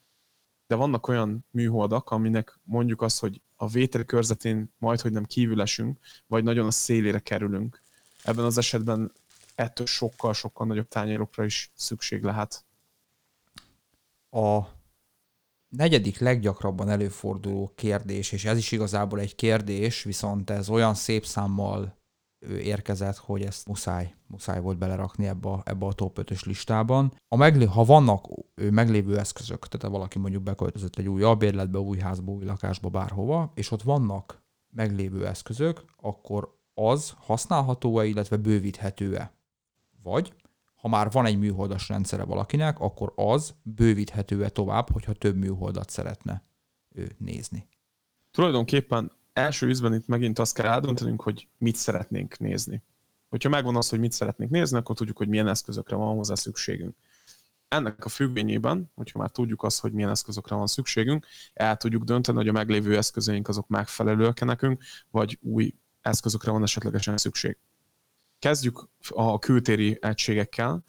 De 0.68 0.75
vannak 0.75 1.08
olyan 1.08 1.46
műholdak, 1.51 2.10
aminek 2.10 2.60
mondjuk 2.63 3.01
az, 3.01 3.20
hogy 3.20 3.42
a 3.56 3.68
vétel 3.68 4.03
körzetén 4.03 4.74
majd, 4.77 5.01
hogy 5.01 5.12
nem 5.12 5.25
kívül 5.25 5.62
esünk, 5.62 6.00
vagy 6.27 6.44
nagyon 6.44 6.65
a 6.65 6.72
szélére 6.72 7.20
kerülünk. 7.20 7.82
Ebben 8.24 8.46
az 8.46 8.58
esetben 8.58 9.12
ettől 9.56 9.86
sokkal-sokkal 9.86 10.68
nagyobb 10.68 10.88
tányérokra 10.88 11.44
is 11.44 11.72
szükség 11.75 12.24
lehet. 12.24 12.65
A 14.30 14.62
negyedik 15.77 16.20
leggyakrabban 16.20 16.89
előforduló 16.89 17.72
kérdés, 17.75 18.32
és 18.32 18.46
ez 18.46 18.58
is 18.58 18.72
igazából 18.72 19.20
egy 19.20 19.36
kérdés, 19.36 20.03
viszont 20.03 20.50
ez 20.50 20.70
olyan 20.70 20.94
szép 20.94 21.25
számmal 21.25 22.01
érkezett, 22.50 23.18
hogy 23.18 23.42
ezt 23.42 23.68
muszáj, 23.68 24.15
muszáj 24.27 24.62
volt 24.62 24.77
belerakni 24.77 25.27
ebbe 25.27 25.50
a, 25.50 25.62
ebbe 25.65 25.86
a 25.86 25.94
top 25.94 26.20
5-ös 26.22 26.46
listában. 26.46 27.13
A 27.27 27.36
meglé, 27.36 27.65
ha 27.65 27.84
vannak 27.84 28.27
meglévő 28.56 29.18
eszközök, 29.18 29.68
tehát 29.68 29.96
valaki 29.96 30.20
mondjuk 30.20 30.44
beköltözött 30.44 30.96
egy 30.96 31.08
új 31.08 31.24
albérletbe, 31.24 31.80
új 31.80 32.00
házba, 32.00 32.32
új 32.32 32.46
lakásba, 32.46 32.89
bárhova, 32.89 33.51
és 33.56 33.72
ott 33.72 33.82
vannak 33.82 34.44
meglévő 34.75 35.27
eszközök, 35.27 35.86
akkor 36.01 36.58
az 36.74 37.13
használható-e, 37.18 38.06
illetve 38.06 38.38
bővíthető-e. 38.38 39.34
Vagy 40.03 40.34
ha 40.83 40.89
már 40.89 41.11
van 41.11 41.25
egy 41.25 41.37
műholdas 41.37 41.89
rendszere 41.89 42.23
valakinek, 42.23 42.79
akkor 42.79 43.13
az 43.15 43.53
bővíthető-e 43.61 44.49
tovább, 44.49 44.89
hogyha 44.91 45.13
több 45.13 45.35
műholdat 45.35 45.89
szeretne 45.89 46.43
ő 46.95 47.15
nézni. 47.17 47.67
Tulajdonképpen 48.31 49.11
első 49.33 49.69
ízben 49.69 49.93
itt 49.93 50.07
megint 50.07 50.39
azt 50.39 50.53
kell 50.53 50.65
eldöntenünk, 50.65 51.21
hogy 51.21 51.47
mit 51.57 51.75
szeretnénk 51.75 52.39
nézni. 52.39 52.83
Hogyha 53.29 53.49
megvan 53.49 53.75
az, 53.75 53.89
hogy 53.89 53.99
mit 53.99 54.11
szeretnénk 54.11 54.51
nézni, 54.51 54.77
akkor 54.77 54.95
tudjuk, 54.95 55.17
hogy 55.17 55.27
milyen 55.27 55.47
eszközökre 55.47 55.95
van 55.95 56.15
hozzá 56.15 56.35
szükségünk. 56.35 56.95
Ennek 57.67 58.05
a 58.05 58.09
függvényében, 58.09 58.91
hogyha 58.95 59.19
már 59.19 59.29
tudjuk 59.29 59.63
azt, 59.63 59.79
hogy 59.79 59.91
milyen 59.91 60.09
eszközökre 60.09 60.55
van 60.55 60.67
szükségünk, 60.67 61.25
el 61.53 61.77
tudjuk 61.77 62.03
dönteni, 62.03 62.37
hogy 62.37 62.47
a 62.47 62.51
meglévő 62.51 62.97
eszközeink 62.97 63.47
azok 63.47 63.67
megfelelőek 63.67 64.43
nekünk, 64.43 64.83
vagy 65.11 65.39
új 65.41 65.73
eszközökre 66.01 66.51
van 66.51 66.63
esetlegesen 66.63 67.17
szükség. 67.17 67.57
Kezdjük 68.43 68.89
a 69.09 69.39
kültéri 69.39 69.97
egységekkel. 70.01 70.85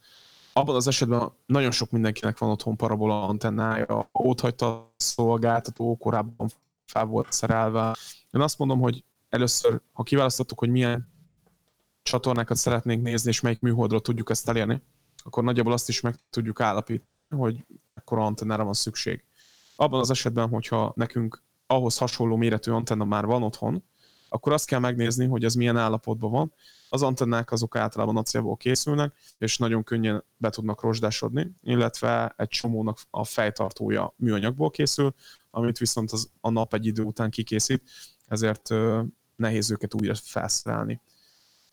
Abban 0.52 0.75
az 0.75 0.87
esetben 0.87 1.32
nagyon 1.46 1.70
sok 1.70 1.90
mindenkinek 1.90 2.38
van 2.38 2.50
otthon 2.50 2.76
parabola 2.76 3.23
antennája, 3.23 4.08
ott 4.12 4.40
hagyta 4.40 4.66
a 4.66 4.92
szolgáltató, 4.96 5.96
korábban 5.96 6.50
fel 6.87 7.04
volt 7.04 7.32
szerelve. 7.32 7.96
Én 8.30 8.40
azt 8.40 8.58
mondom, 8.58 8.80
hogy 8.80 9.04
először, 9.28 9.80
ha 9.92 10.02
kiválasztottuk, 10.02 10.58
hogy 10.58 10.70
milyen 10.70 11.08
csatornákat 12.02 12.56
szeretnénk 12.56 13.02
nézni, 13.02 13.30
és 13.30 13.40
melyik 13.40 13.61
műholdról 13.61 14.00
tudjuk 14.00 14.30
ezt 14.30 14.49
elérni, 14.49 14.82
akkor 15.25 15.44
nagyjából 15.44 15.73
azt 15.73 15.88
is 15.88 16.00
meg 16.00 16.14
tudjuk 16.30 16.61
állapítani, 16.61 17.40
hogy 17.40 17.64
ekkora 17.94 18.25
antennára 18.25 18.64
van 18.64 18.75
szükség. 18.75 19.25
Abban 19.76 20.00
az 20.00 20.11
esetben, 20.11 20.49
hogyha 20.49 20.92
nekünk 20.96 21.42
ahhoz 21.66 21.99
hasonló 21.99 22.37
méretű 22.37 22.70
antenna 22.70 23.04
már 23.04 23.26
van 23.26 23.42
otthon, 23.42 23.84
akkor 24.35 24.53
azt 24.53 24.67
kell 24.67 24.79
megnézni, 24.79 25.26
hogy 25.26 25.45
ez 25.45 25.55
milyen 25.55 25.76
állapotban 25.76 26.31
van. 26.31 26.53
Az 26.88 27.03
antennák 27.03 27.53
azok 27.53 27.76
általában 27.76 28.17
acélból 28.17 28.57
készülnek, 28.57 29.14
és 29.38 29.59
nagyon 29.59 29.85
könnyen 29.85 30.25
be 30.37 30.50
tudnak 30.50 30.83
rozsdásodni, 30.83 31.50
illetve 31.62 32.35
egy 32.37 32.49
csomónak 32.49 32.99
a 33.11 33.25
fejtartója 33.25 34.14
műanyagból 34.17 34.71
készül, 34.71 35.14
amit 35.50 35.79
viszont 35.79 36.12
az, 36.12 36.31
a 36.41 36.50
nap 36.50 36.75
egy 36.75 36.87
idő 36.87 37.03
után 37.03 37.31
kikészít, 37.31 37.83
ezért 38.26 38.69
nehéz 39.37 39.71
őket 39.71 39.95
újra 39.95 40.14
felszerelni. 40.14 41.00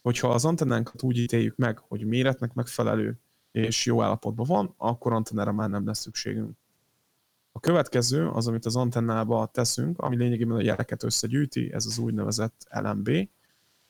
Hogyha 0.02 0.30
az 0.30 0.46
antennánkat 0.46 1.04
úgy 1.04 1.18
ítéljük 1.18 1.56
meg, 1.56 1.78
hogy 1.88 2.06
méretnek 2.06 2.54
megfelelő 2.54 3.20
és 3.52 3.86
jó 3.86 4.02
állapotban 4.02 4.46
van, 4.46 4.74
akkor 4.78 5.14
antennára 5.14 5.52
már 5.52 5.70
nem 5.70 5.86
lesz 5.86 6.00
szükségünk. 6.00 6.58
A 7.52 7.60
következő 7.60 8.28
az, 8.28 8.48
amit 8.48 8.66
az 8.66 8.76
antennába 8.76 9.50
teszünk, 9.54 10.00
ami 10.00 10.16
lényegében 10.16 10.56
a 10.56 10.62
jeleket 10.62 11.04
összegyűjti, 11.04 11.74
ez 11.74 11.86
az 11.86 11.98
úgynevezett 11.98 12.68
LMB, 12.70 13.10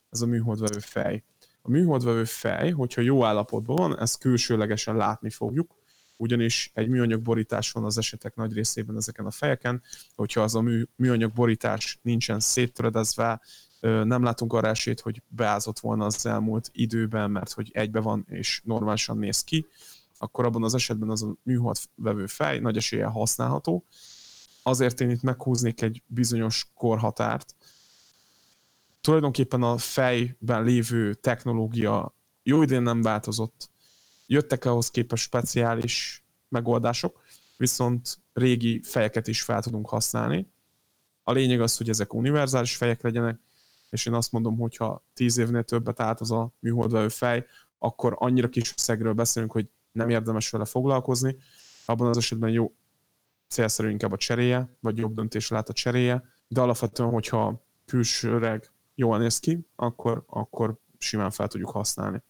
ez 0.09 0.21
a 0.21 0.25
műholdvevő 0.25 0.79
fej. 0.79 1.23
A 1.61 1.69
műholdvevő 1.69 2.23
fej, 2.23 2.71
hogyha 2.71 3.01
jó 3.01 3.25
állapotban 3.25 3.75
van, 3.75 3.99
ezt 3.99 4.19
külsőlegesen 4.19 4.95
látni 4.95 5.29
fogjuk, 5.29 5.75
ugyanis 6.17 6.71
egy 6.73 6.87
műanyag 6.87 7.21
borítás 7.21 7.71
van 7.71 7.83
az 7.83 7.97
esetek 7.97 8.35
nagy 8.35 8.53
részében 8.53 8.95
ezeken 8.95 9.25
a 9.25 9.31
fejeken, 9.31 9.81
hogyha 10.15 10.41
az 10.41 10.55
a 10.55 10.61
mű, 10.61 10.83
műanyag 10.95 11.33
borítás 11.33 11.99
nincsen 12.01 12.39
széttöredezve, 12.39 13.41
nem 13.81 14.23
látunk 14.23 14.53
arra 14.53 14.67
esélyt, 14.67 14.99
hogy 14.99 15.21
beázott 15.27 15.79
volna 15.79 16.05
az 16.05 16.25
elmúlt 16.25 16.69
időben, 16.73 17.31
mert 17.31 17.51
hogy 17.51 17.69
egybe 17.73 17.99
van 17.99 18.25
és 18.29 18.61
normálisan 18.63 19.17
néz 19.17 19.43
ki, 19.43 19.67
akkor 20.21 20.45
abban 20.45 20.63
az 20.63 20.73
esetben 20.73 21.09
az 21.09 21.23
a 21.23 21.35
műhold 21.43 21.77
vevő 21.95 22.25
fej 22.25 22.59
nagy 22.59 22.77
eséllyel 22.77 23.09
használható. 23.09 23.85
Azért 24.63 25.01
én 25.01 25.09
itt 25.09 25.21
meghúznék 25.21 25.81
egy 25.81 26.03
bizonyos 26.05 26.71
korhatárt. 26.73 27.55
Tulajdonképpen 29.01 29.63
a 29.63 29.77
fejben 29.77 30.63
lévő 30.63 31.13
technológia 31.13 32.15
jó 32.43 32.61
idén 32.61 32.81
nem 32.81 33.01
változott. 33.01 33.69
Jöttek 34.25 34.65
ahhoz 34.65 34.89
képest 34.89 35.23
speciális 35.23 36.23
megoldások, 36.49 37.21
viszont 37.57 38.19
régi 38.33 38.81
fejeket 38.83 39.27
is 39.27 39.41
fel 39.41 39.61
tudunk 39.61 39.89
használni. 39.89 40.47
A 41.23 41.31
lényeg 41.31 41.61
az, 41.61 41.77
hogy 41.77 41.89
ezek 41.89 42.13
univerzális 42.13 42.75
fejek 42.75 43.01
legyenek, 43.01 43.39
és 43.89 44.05
én 44.05 44.13
azt 44.13 44.31
mondom, 44.31 44.57
hogy 44.57 44.75
ha 44.75 45.03
tíz 45.13 45.37
évnél 45.37 45.63
többet 45.63 45.99
állt 45.99 46.19
az 46.19 46.31
a 46.31 46.51
műholdvevő 46.59 47.07
fej, 47.07 47.45
akkor 47.77 48.15
annyira 48.19 48.49
kis 48.49 48.73
összegről 48.77 49.13
beszélünk, 49.13 49.51
hogy 49.51 49.69
nem 49.91 50.09
érdemes 50.09 50.49
vele 50.49 50.65
foglalkozni. 50.65 51.37
Abban 51.85 52.07
az 52.07 52.17
esetben 52.17 52.49
jó 52.49 52.73
célszerű 53.47 53.89
inkább 53.89 54.11
a 54.11 54.17
cseréje, 54.17 54.69
vagy 54.79 54.97
jobb 54.97 55.13
döntés 55.13 55.47
lehet 55.47 55.69
a 55.69 55.73
cseréje, 55.73 56.23
de 56.47 56.61
alapvetően, 56.61 57.09
hogyha 57.09 57.63
külsőreg 57.85 58.71
jól 58.95 59.17
néz 59.17 59.39
ki, 59.39 59.67
akkor, 59.75 60.23
akkor 60.27 60.77
simán 60.97 61.31
fel 61.31 61.47
tudjuk 61.47 61.69
használni. 61.69 62.23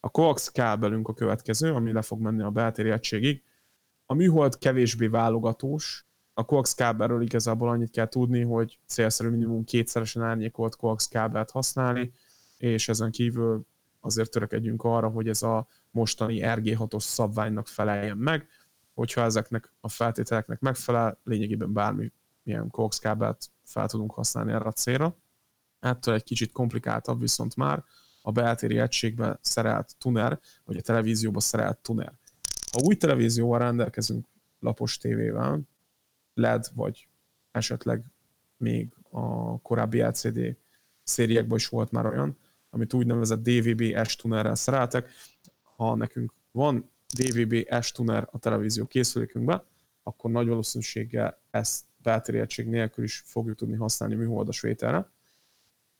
A 0.00 0.08
coax 0.08 0.48
kábelünk 0.48 1.08
a 1.08 1.14
következő, 1.14 1.72
ami 1.74 1.92
le 1.92 2.02
fog 2.02 2.20
menni 2.20 2.42
a 2.42 2.50
beltéri 2.50 2.90
egységig. 2.90 3.42
A 4.06 4.14
műhold 4.14 4.58
kevésbé 4.58 5.06
válogatós, 5.06 6.06
a 6.34 6.44
coax 6.44 6.74
kábelről 6.74 7.22
igazából 7.22 7.68
annyit 7.68 7.90
kell 7.90 8.08
tudni, 8.08 8.42
hogy 8.42 8.78
célszerű 8.86 9.28
minimum 9.28 9.64
kétszeresen 9.64 10.22
árnyékolt 10.22 10.76
coax 10.76 11.08
kábelt 11.08 11.50
használni, 11.50 12.12
és 12.56 12.88
ezen 12.88 13.10
kívül 13.10 13.66
azért 14.00 14.30
törekedjünk 14.30 14.84
arra, 14.84 15.08
hogy 15.08 15.28
ez 15.28 15.42
a 15.42 15.66
mostani 15.90 16.40
RG6-os 16.42 17.02
szabványnak 17.02 17.68
feleljen 17.68 18.16
meg, 18.16 18.48
hogyha 18.94 19.20
ezeknek 19.20 19.72
a 19.80 19.88
feltételeknek 19.88 20.60
megfelel, 20.60 21.18
lényegében 21.24 21.72
bármi 21.72 22.12
milyen 22.42 22.70
coax 22.70 22.98
kábelt 22.98 23.50
fel 23.64 23.88
tudunk 23.88 24.12
használni 24.12 24.52
erre 24.52 24.64
a 24.64 24.72
célra. 24.72 25.16
Ettől 25.80 26.14
egy 26.14 26.22
kicsit 26.22 26.52
komplikáltabb 26.52 27.20
viszont 27.20 27.56
már 27.56 27.84
a 28.22 28.32
beltéri 28.32 28.78
egységbe 28.78 29.38
szerelt 29.40 29.96
tuner, 29.98 30.40
vagy 30.64 30.76
a 30.76 30.80
televízióba 30.80 31.40
szerelt 31.40 31.78
tuner. 31.78 32.12
Ha 32.72 32.80
új 32.84 32.96
televízióval 32.96 33.58
rendelkezünk 33.58 34.26
lapos 34.58 34.96
tévével, 34.96 35.60
LED, 36.34 36.66
vagy 36.74 37.08
esetleg 37.50 38.04
még 38.56 38.94
a 39.10 39.58
korábbi 39.60 40.00
LCD 40.00 40.56
szériekben 41.02 41.56
is 41.56 41.68
volt 41.68 41.90
már 41.90 42.06
olyan, 42.06 42.38
amit 42.70 42.92
úgynevezett 42.92 43.42
DVB 43.42 44.06
S 44.06 44.16
tunerrel 44.16 44.54
szereltek. 44.54 45.10
Ha 45.80 45.94
nekünk 45.94 46.32
van 46.50 46.90
DVB 47.14 47.82
S 47.82 47.92
tuner 47.92 48.28
a 48.30 48.38
televízió 48.38 48.86
készülékünkben, 48.86 49.62
akkor 50.02 50.30
nagy 50.30 50.48
valószínűséggel 50.48 51.40
ezt 51.50 51.84
belterjedtség 52.02 52.66
nélkül 52.66 53.04
is 53.04 53.22
fogjuk 53.26 53.56
tudni 53.56 53.76
használni 53.76 54.14
műholdas 54.14 54.60
vételre. 54.60 55.10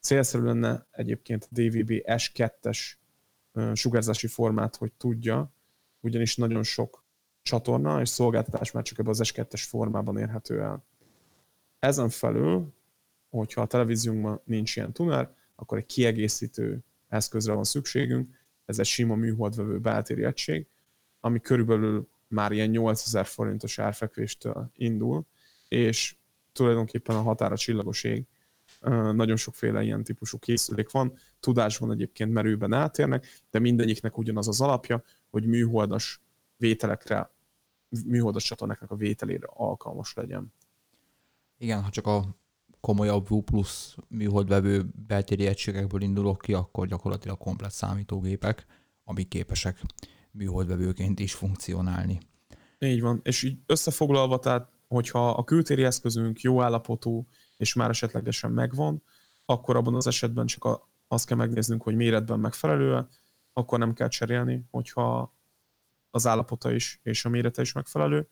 Célszerű 0.00 0.44
lenne 0.44 0.86
egyébként 0.90 1.44
a 1.44 1.46
DVB 1.50 1.90
S2-es 2.04 2.78
sugárzási 3.74 4.26
formát, 4.26 4.76
hogy 4.76 4.92
tudja, 4.92 5.52
ugyanis 6.00 6.36
nagyon 6.36 6.62
sok 6.62 7.04
csatorna 7.42 8.00
és 8.00 8.08
szolgáltatás 8.08 8.70
már 8.70 8.82
csak 8.82 8.98
ebben 8.98 9.10
az 9.10 9.20
S2-es 9.24 9.64
formában 9.68 10.18
érhető 10.18 10.60
el. 10.60 10.84
Ezen 11.78 12.08
felül, 12.08 12.74
hogyha 13.30 13.60
a 13.60 13.66
televíziónkban 13.66 14.40
nincs 14.44 14.76
ilyen 14.76 14.92
tuner, 14.92 15.34
akkor 15.54 15.78
egy 15.78 15.86
kiegészítő 15.86 16.78
eszközre 17.08 17.52
van 17.52 17.64
szükségünk, 17.64 18.38
ez 18.70 18.78
egy 18.78 18.86
sima 18.86 19.14
műholdvevő 19.14 19.78
beltéri 19.78 20.24
egység, 20.24 20.66
ami 21.20 21.40
körülbelül 21.40 22.08
már 22.28 22.52
ilyen 22.52 22.68
8000 22.68 23.26
forintos 23.26 23.78
árfekvéstől 23.78 24.70
indul, 24.74 25.26
és 25.68 26.16
tulajdonképpen 26.52 27.16
a 27.16 27.22
határa 27.22 27.56
csillagos. 27.56 28.06
Nagyon 29.12 29.36
sokféle 29.36 29.82
ilyen 29.82 30.04
típusú 30.04 30.38
készülék 30.38 30.90
van, 30.90 31.16
tudásban 31.40 31.92
egyébként 31.92 32.32
merőben 32.32 32.72
átérnek, 32.72 33.26
de 33.50 33.58
mindegyiknek 33.58 34.18
ugyanaz 34.18 34.48
az 34.48 34.60
alapja, 34.60 35.02
hogy 35.30 35.46
műholdas 35.46 36.20
vételekre, 36.56 37.30
műholdas 38.06 38.44
csatornáknak 38.44 38.90
a 38.90 38.96
vételére 38.96 39.46
alkalmas 39.50 40.14
legyen. 40.14 40.52
Igen, 41.58 41.82
ha 41.82 41.90
csak 41.90 42.06
a 42.06 42.36
komolyabb 42.80 43.28
V 43.28 43.34
plusz 43.44 43.96
műholdvevő 44.08 44.86
beltéri 45.06 45.46
egységekből 45.46 46.02
indulok 46.02 46.38
ki, 46.38 46.54
akkor 46.54 46.86
gyakorlatilag 46.86 47.38
komplet 47.38 47.72
számítógépek, 47.72 48.66
amik 49.04 49.28
képesek 49.28 49.80
műholdvevőként 50.30 51.18
is 51.18 51.34
funkcionálni. 51.34 52.18
Így 52.78 53.00
van, 53.00 53.20
és 53.22 53.42
így 53.42 53.58
összefoglalva, 53.66 54.38
tehát 54.38 54.68
hogyha 54.88 55.30
a 55.30 55.44
kültéri 55.44 55.84
eszközünk 55.84 56.40
jó 56.40 56.62
állapotú, 56.62 57.26
és 57.56 57.74
már 57.74 57.90
esetlegesen 57.90 58.50
megvan, 58.50 59.02
akkor 59.44 59.76
abban 59.76 59.94
az 59.94 60.06
esetben 60.06 60.46
csak 60.46 60.64
a, 60.64 60.88
azt 61.08 61.26
kell 61.26 61.36
megnéznünk, 61.36 61.82
hogy 61.82 61.94
méretben 61.96 62.40
megfelelő, 62.40 63.08
akkor 63.52 63.78
nem 63.78 63.92
kell 63.92 64.08
cserélni, 64.08 64.64
hogyha 64.70 65.34
az 66.10 66.26
állapota 66.26 66.72
is 66.72 67.00
és 67.02 67.24
a 67.24 67.28
mérete 67.28 67.62
is 67.62 67.72
megfelelő. 67.72 68.28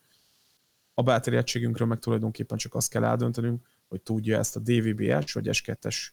A 0.94 1.02
belterjedtségünkről 1.02 1.88
meg 1.88 1.98
tulajdonképpen 1.98 2.58
csak 2.58 2.74
azt 2.74 2.90
kell 2.90 3.04
eldöntenünk, 3.04 3.66
hogy 3.88 4.02
tudja 4.02 4.38
ezt 4.38 4.56
a 4.56 4.60
DVB-es 4.60 5.32
vagy 5.32 5.48
S2-es 5.50 6.08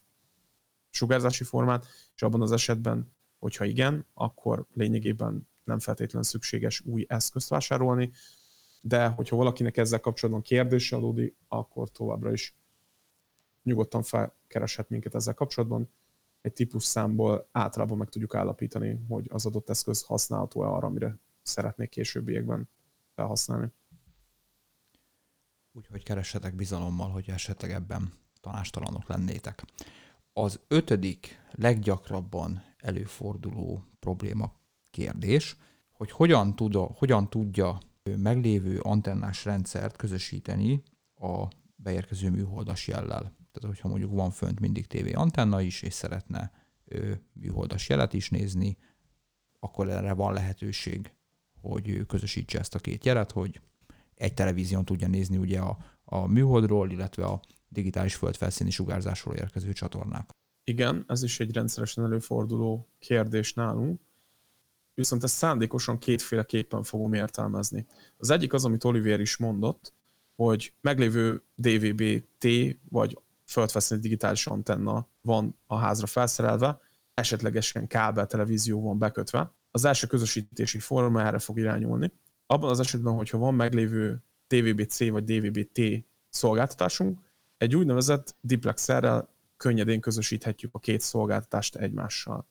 sugárzási 0.89 1.43
formát, 1.43 1.85
és 2.15 2.21
abban 2.21 2.41
az 2.41 2.51
esetben, 2.51 3.13
hogyha 3.39 3.65
igen, 3.65 4.05
akkor 4.13 4.65
lényegében 4.73 5.47
nem 5.63 5.79
feltétlenül 5.79 6.27
szükséges 6.27 6.81
új 6.81 7.05
eszközt 7.07 7.49
vásárolni, 7.49 8.11
de 8.81 9.07
hogyha 9.07 9.35
valakinek 9.35 9.77
ezzel 9.77 9.99
kapcsolatban 9.99 10.43
kérdése 10.43 10.95
adódik, 10.95 11.35
akkor 11.47 11.89
továbbra 11.89 12.31
is 12.31 12.55
nyugodtan 13.63 14.03
felkereshet 14.03 14.89
minket 14.89 15.15
ezzel 15.15 15.33
kapcsolatban. 15.33 15.89
Egy 16.41 16.53
típus 16.53 16.83
számból 16.83 17.47
általában 17.51 17.97
meg 17.97 18.09
tudjuk 18.09 18.35
állapítani, 18.35 18.99
hogy 19.07 19.25
az 19.29 19.45
adott 19.45 19.69
eszköz 19.69 20.01
használható-e 20.01 20.67
arra, 20.67 20.87
amire 20.87 21.17
szeretnék 21.41 21.89
későbbiekben 21.89 22.69
felhasználni. 23.15 23.67
Úgyhogy 25.75 26.03
keressetek 26.03 26.55
bizalommal, 26.55 27.09
hogy 27.09 27.29
esetleg 27.29 27.71
ebben 27.71 28.13
tanástalanok 28.41 29.07
lennétek. 29.07 29.63
Az 30.33 30.59
ötödik 30.67 31.39
leggyakrabban 31.51 32.63
előforduló 32.77 33.83
probléma 33.99 34.53
kérdés, 34.89 35.55
hogy 35.91 36.11
hogyan, 36.11 36.55
tud, 36.55 36.75
hogyan 36.75 37.29
tudja 37.29 37.77
meglévő 38.17 38.79
antennás 38.79 39.45
rendszert 39.45 39.95
közösíteni 39.95 40.83
a 41.15 41.47
beérkező 41.75 42.29
műholdas 42.29 42.87
jellel. 42.87 43.21
Tehát, 43.51 43.67
hogyha 43.67 43.87
mondjuk 43.87 44.11
van 44.11 44.31
fönt 44.31 44.59
mindig 44.59 44.87
TV 44.87 45.17
antenna 45.17 45.61
is, 45.61 45.81
és 45.81 45.93
szeretne 45.93 46.51
műholdas 47.33 47.89
jelet 47.89 48.13
is 48.13 48.29
nézni, 48.29 48.77
akkor 49.59 49.89
erre 49.89 50.13
van 50.13 50.33
lehetőség, 50.33 51.13
hogy 51.61 52.05
közösítse 52.05 52.59
ezt 52.59 52.75
a 52.75 52.79
két 52.79 53.05
jelet, 53.05 53.31
hogy 53.31 53.61
egy 54.15 54.33
televízión 54.33 54.85
tudja 54.85 55.07
nézni 55.07 55.37
ugye 55.37 55.59
a, 55.59 55.77
a 56.03 56.27
műholdról, 56.27 56.91
illetve 56.91 57.25
a 57.25 57.41
digitális 57.67 58.15
földfelszíni 58.15 58.69
sugárzásról 58.69 59.35
érkező 59.35 59.73
csatornák. 59.73 60.29
Igen, 60.63 61.03
ez 61.07 61.23
is 61.23 61.39
egy 61.39 61.53
rendszeresen 61.53 62.03
előforduló 62.03 62.87
kérdés 62.99 63.53
nálunk, 63.53 64.01
viszont 64.93 65.23
ezt 65.23 65.35
szándékosan 65.35 65.97
kétféleképpen 65.97 66.83
fogom 66.83 67.13
értelmezni. 67.13 67.85
Az 68.17 68.29
egyik 68.29 68.53
az, 68.53 68.65
amit 68.65 68.83
Olivier 68.83 69.19
is 69.19 69.37
mondott, 69.37 69.93
hogy 70.35 70.73
meglévő 70.81 71.43
DVB-T 71.55 72.47
vagy 72.89 73.19
földfelszíni 73.45 73.99
digitális 73.99 74.47
antenna 74.47 75.07
van 75.21 75.57
a 75.67 75.75
házra 75.75 76.07
felszerelve, 76.07 76.79
esetlegesen 77.13 77.87
kábel 77.87 78.27
televízió 78.27 78.81
van 78.81 78.97
bekötve. 78.97 79.53
Az 79.71 79.85
első 79.85 80.07
közösítési 80.07 80.79
forma 80.79 81.21
erre 81.21 81.39
fog 81.39 81.59
irányulni. 81.59 82.11
Abban 82.47 82.69
az 82.69 82.79
esetben, 82.79 83.13
hogyha 83.13 83.37
van 83.37 83.53
meglévő 83.53 84.23
DVB-C 84.47 85.09
vagy 85.09 85.23
DVB-T 85.23 86.05
szolgáltatásunk, 86.29 87.19
egy 87.57 87.75
úgynevezett 87.75 88.35
diplexerrel 88.41 89.29
könnyedén 89.57 89.99
közösíthetjük 89.99 90.73
a 90.73 90.79
két 90.79 91.01
szolgáltatást 91.01 91.75
egymással. 91.75 92.45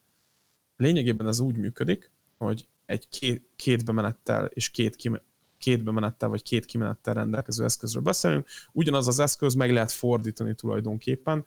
Lényegében 0.76 1.26
ez 1.26 1.40
úgy 1.40 1.56
működik, 1.56 2.10
hogy 2.36 2.68
egy 2.86 3.08
két, 3.08 3.48
két 3.56 3.84
bemenettel 3.84 4.44
és 4.44 4.70
két, 4.70 4.96
kime, 4.96 5.22
két 5.58 5.82
bemenettel 5.82 6.28
vagy 6.28 6.42
két 6.42 6.64
kimenettel 6.64 7.14
rendelkező 7.14 7.64
eszközről 7.64 8.02
beszélünk. 8.02 8.48
Ugyanaz 8.72 9.08
az 9.08 9.18
eszköz 9.18 9.54
meg 9.54 9.72
lehet 9.72 9.92
fordítani 9.92 10.54
tulajdonképpen. 10.54 11.46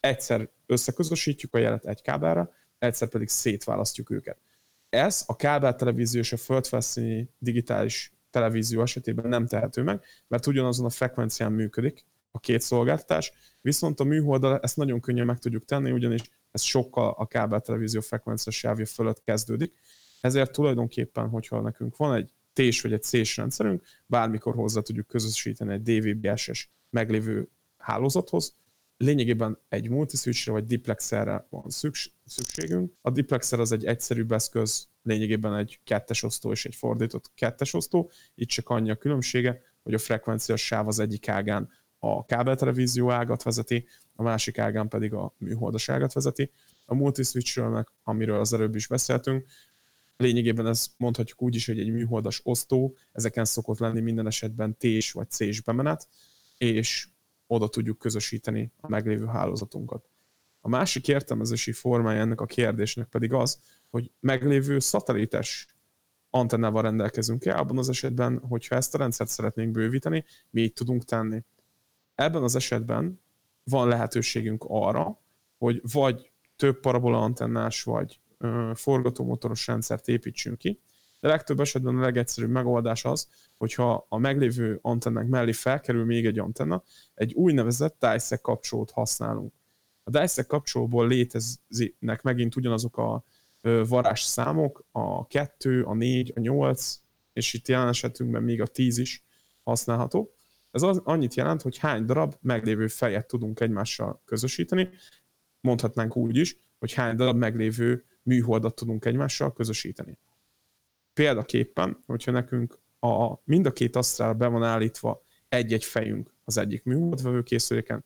Egyszer 0.00 0.48
összeközösítjük 0.66 1.54
a 1.54 1.58
jelet 1.58 1.84
egy 1.84 2.02
kábelre, 2.02 2.52
egyszer 2.78 3.08
pedig 3.08 3.28
szétválasztjuk 3.28 4.10
őket. 4.10 4.36
Ez 4.96 5.22
a 5.26 5.36
kábel 5.36 5.74
televízió 5.74 6.20
és 6.20 6.32
a 6.32 6.36
földfelszíni 6.36 7.28
digitális 7.38 8.12
televízió 8.30 8.82
esetében 8.82 9.28
nem 9.28 9.46
tehető 9.46 9.82
meg, 9.82 10.00
mert 10.28 10.46
ugyanazon 10.46 10.86
a 10.86 10.90
frekvencián 10.90 11.52
működik 11.52 12.04
a 12.30 12.38
két 12.38 12.60
szolgáltatás, 12.60 13.32
viszont 13.60 14.00
a 14.00 14.04
műholdal 14.04 14.58
ezt 14.58 14.76
nagyon 14.76 15.00
könnyen 15.00 15.26
meg 15.26 15.38
tudjuk 15.38 15.64
tenni, 15.64 15.90
ugyanis 15.90 16.22
ez 16.50 16.62
sokkal 16.62 17.14
a 17.18 17.26
kábel 17.26 17.60
televízió 17.60 18.00
frekvencia 18.00 18.52
sávja 18.52 18.86
fölött 18.86 19.22
kezdődik, 19.24 19.72
ezért 20.20 20.52
tulajdonképpen, 20.52 21.28
hogyha 21.28 21.60
nekünk 21.60 21.96
van 21.96 22.14
egy 22.14 22.32
T-s 22.52 22.80
vagy 22.80 22.92
egy 22.92 23.02
C-s 23.02 23.36
rendszerünk, 23.36 23.84
bármikor 24.06 24.54
hozzá 24.54 24.80
tudjuk 24.80 25.06
közösíteni 25.06 25.72
egy 25.72 25.82
DVB-SS 25.82 26.70
meglévő 26.90 27.48
hálózathoz, 27.78 28.54
lényegében 28.96 29.58
egy 29.68 29.88
multiswitchre 29.88 30.52
vagy 30.52 30.66
diplexerre 30.66 31.46
van 31.50 31.64
szükségünk. 32.24 32.92
A 33.00 33.10
diplexer 33.10 33.60
az 33.60 33.72
egy 33.72 33.84
egyszerűbb 33.84 34.32
eszköz, 34.32 34.88
lényegében 35.02 35.54
egy 35.54 35.80
kettes 35.84 36.22
osztó 36.22 36.50
és 36.50 36.64
egy 36.64 36.74
fordított 36.74 37.30
kettes 37.34 37.74
osztó. 37.74 38.10
Itt 38.34 38.48
csak 38.48 38.68
annyi 38.68 38.90
a 38.90 38.96
különbsége, 38.96 39.62
hogy 39.82 39.94
a 39.94 39.98
frekvenciás 39.98 40.66
sáv 40.66 40.86
az 40.86 40.98
egyik 40.98 41.28
ágán 41.28 41.70
a 41.98 42.24
kábeltelevízió 42.24 43.10
ágat 43.10 43.42
vezeti, 43.42 43.86
a 44.14 44.22
másik 44.22 44.58
ágán 44.58 44.88
pedig 44.88 45.12
a 45.12 45.34
műholdas 45.38 45.88
ágat 45.88 46.12
vezeti. 46.12 46.50
A 46.84 46.94
multiswitchről, 46.94 47.84
amiről 48.02 48.40
az 48.40 48.52
előbb 48.52 48.74
is 48.74 48.86
beszéltünk, 48.86 49.46
lényegében 50.16 50.66
ez 50.66 50.86
mondhatjuk 50.96 51.42
úgy 51.42 51.54
is, 51.54 51.66
hogy 51.66 51.78
egy 51.78 51.90
műholdas 51.90 52.40
osztó, 52.44 52.96
ezeken 53.12 53.44
szokott 53.44 53.78
lenni 53.78 54.00
minden 54.00 54.26
esetben 54.26 54.76
T-s 54.78 55.12
vagy 55.12 55.30
C-s 55.30 55.60
bemenet, 55.60 56.08
és 56.58 57.08
oda 57.46 57.68
tudjuk 57.68 57.98
közösíteni 57.98 58.72
a 58.80 58.88
meglévő 58.88 59.26
hálózatunkat. 59.26 60.08
A 60.60 60.68
másik 60.68 61.08
értelmezési 61.08 61.72
formája 61.72 62.20
ennek 62.20 62.40
a 62.40 62.46
kérdésnek 62.46 63.08
pedig 63.08 63.32
az, 63.32 63.60
hogy 63.90 64.10
meglévő 64.20 64.78
szatelites 64.78 65.76
antennával 66.30 66.82
rendelkezünk-e, 66.82 67.58
abban 67.58 67.78
az 67.78 67.88
esetben, 67.88 68.38
hogyha 68.38 68.74
ezt 68.74 68.94
a 68.94 68.98
rendszert 68.98 69.30
szeretnénk 69.30 69.70
bővíteni, 69.70 70.24
mi 70.50 70.62
így 70.62 70.72
tudunk 70.72 71.04
tenni. 71.04 71.44
Ebben 72.14 72.42
az 72.42 72.56
esetben 72.56 73.20
van 73.64 73.88
lehetőségünk 73.88 74.64
arra, 74.68 75.20
hogy 75.58 75.80
vagy 75.92 76.30
több 76.56 76.80
parabola 76.80 77.22
antennás, 77.22 77.82
vagy 77.82 78.20
forgatómotoros 78.74 79.66
rendszert 79.66 80.08
építsünk 80.08 80.58
ki, 80.58 80.80
de 81.26 81.32
legtöbb 81.32 81.60
esetben 81.60 81.96
a 81.96 82.00
legegyszerűbb 82.00 82.50
megoldás 82.50 83.04
az, 83.04 83.28
hogyha 83.56 84.06
a 84.08 84.18
meglévő 84.18 84.78
antennák 84.82 85.26
mellé 85.26 85.52
felkerül 85.52 86.04
még 86.04 86.26
egy 86.26 86.38
antenna, 86.38 86.82
egy 87.14 87.34
úgynevezett 87.34 87.96
DISEC 88.00 88.40
kapcsolót 88.40 88.90
használunk. 88.90 89.52
A 90.04 90.10
DISEC 90.10 90.46
kapcsolóból 90.46 91.08
léteznek 91.08 92.22
megint 92.22 92.56
ugyanazok 92.56 92.96
a 92.96 93.24
varázs 93.88 94.20
számok, 94.20 94.84
a 94.90 95.26
2, 95.26 95.82
a 95.82 95.94
4, 95.94 96.32
a 96.36 96.40
8, 96.40 97.00
és 97.32 97.54
itt 97.54 97.68
jelen 97.68 97.88
esetünkben 97.88 98.42
még 98.42 98.60
a 98.60 98.66
10 98.66 98.98
is 98.98 99.24
használható. 99.62 100.34
Ez 100.70 100.82
az, 100.82 101.00
annyit 101.04 101.34
jelent, 101.34 101.62
hogy 101.62 101.78
hány 101.78 102.04
darab 102.04 102.34
meglévő 102.40 102.86
fejet 102.86 103.26
tudunk 103.26 103.60
egymással 103.60 104.22
közösíteni, 104.24 104.88
mondhatnánk 105.60 106.16
úgy 106.16 106.36
is, 106.36 106.56
hogy 106.78 106.92
hány 106.92 107.16
darab 107.16 107.36
meglévő 107.36 108.04
műholdat 108.22 108.74
tudunk 108.74 109.04
egymással 109.04 109.52
közösíteni. 109.52 110.18
Példaképpen, 111.16 112.02
hogyha 112.06 112.30
nekünk 112.30 112.78
a, 112.98 113.34
mind 113.44 113.66
a 113.66 113.72
két 113.72 113.96
asztrál 113.96 114.32
be 114.32 114.46
van 114.46 114.62
állítva 114.62 115.22
egy-egy 115.48 115.84
fejünk 115.84 116.34
az 116.44 116.58
egyik 116.58 116.84
műholdvevő 116.84 117.42
készüléken, 117.42 118.04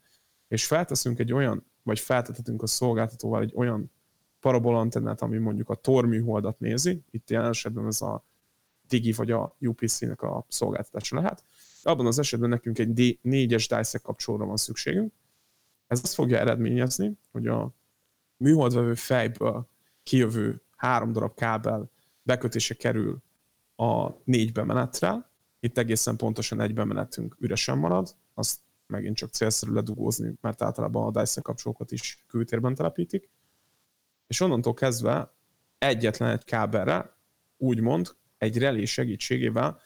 és 0.49 0.67
felteszünk 0.67 1.19
egy 1.19 1.33
olyan, 1.33 1.67
vagy 1.83 2.01
feltethetünk 2.01 2.63
a 2.63 2.67
szolgáltatóval 2.67 3.43
egy 3.43 3.53
olyan 3.55 3.93
parabolantennát, 4.41 5.23
ami 5.23 5.39
mondjuk 5.39 5.69
a 5.69 5.75
Tor 5.75 6.07
műholdat 6.07 6.59
nézi, 6.59 7.03
itt 7.11 7.31
jelen 7.31 7.49
esetben 7.49 7.87
ez 7.87 8.03
a 8.03 8.25
Digi 8.89 9.13
vagy 9.13 9.31
a 9.31 9.57
UPC-nek 9.61 10.23
a 10.23 10.45
szolgáltatása 10.49 11.17
lehet, 11.17 11.45
abban 11.83 12.07
az 12.07 12.19
esetben 12.19 12.49
nekünk 12.49 12.79
egy 12.79 13.19
négyes 13.23 13.69
DISEC 13.69 14.03
kapcsolóra 14.03 14.45
van 14.45 14.57
szükségünk. 14.57 15.13
Ez 15.87 16.01
azt 16.03 16.15
fogja 16.15 16.39
eredményezni, 16.39 17.19
hogy 17.31 17.47
a 17.47 17.75
műholdvevő 18.37 18.95
fejből 18.95 19.69
kijövő 20.03 20.63
három 20.77 21.13
darab 21.13 21.35
kábel 21.35 21.91
bekötése 22.31 22.75
kerül 22.75 23.23
a 23.77 24.11
négy 24.25 24.53
bemenetre. 24.53 25.31
Itt 25.61 25.79
egészen 25.79 26.17
pontosan 26.17 26.61
egy 26.61 26.75
bemenetünk 26.75 27.37
üresen 27.39 27.79
marad, 27.79 28.17
azt 28.35 28.61
megint 28.87 29.17
csak 29.17 29.31
célszerű 29.31 29.73
ledugózni, 29.73 30.33
mert 30.41 30.63
általában 30.63 31.07
a 31.07 31.21
Dyson 31.21 31.43
kapcsolókat 31.43 31.93
is 31.93 32.25
kültérben 32.27 32.75
telepítik. 32.75 33.31
És 34.27 34.41
onnantól 34.41 34.75
kezdve 34.75 35.33
egyetlen 35.79 36.31
egy 36.31 36.45
kábelre, 36.45 37.17
úgymond 37.57 38.17
egy 38.39 38.59
relé 38.59 38.85
segítségével 38.85 39.81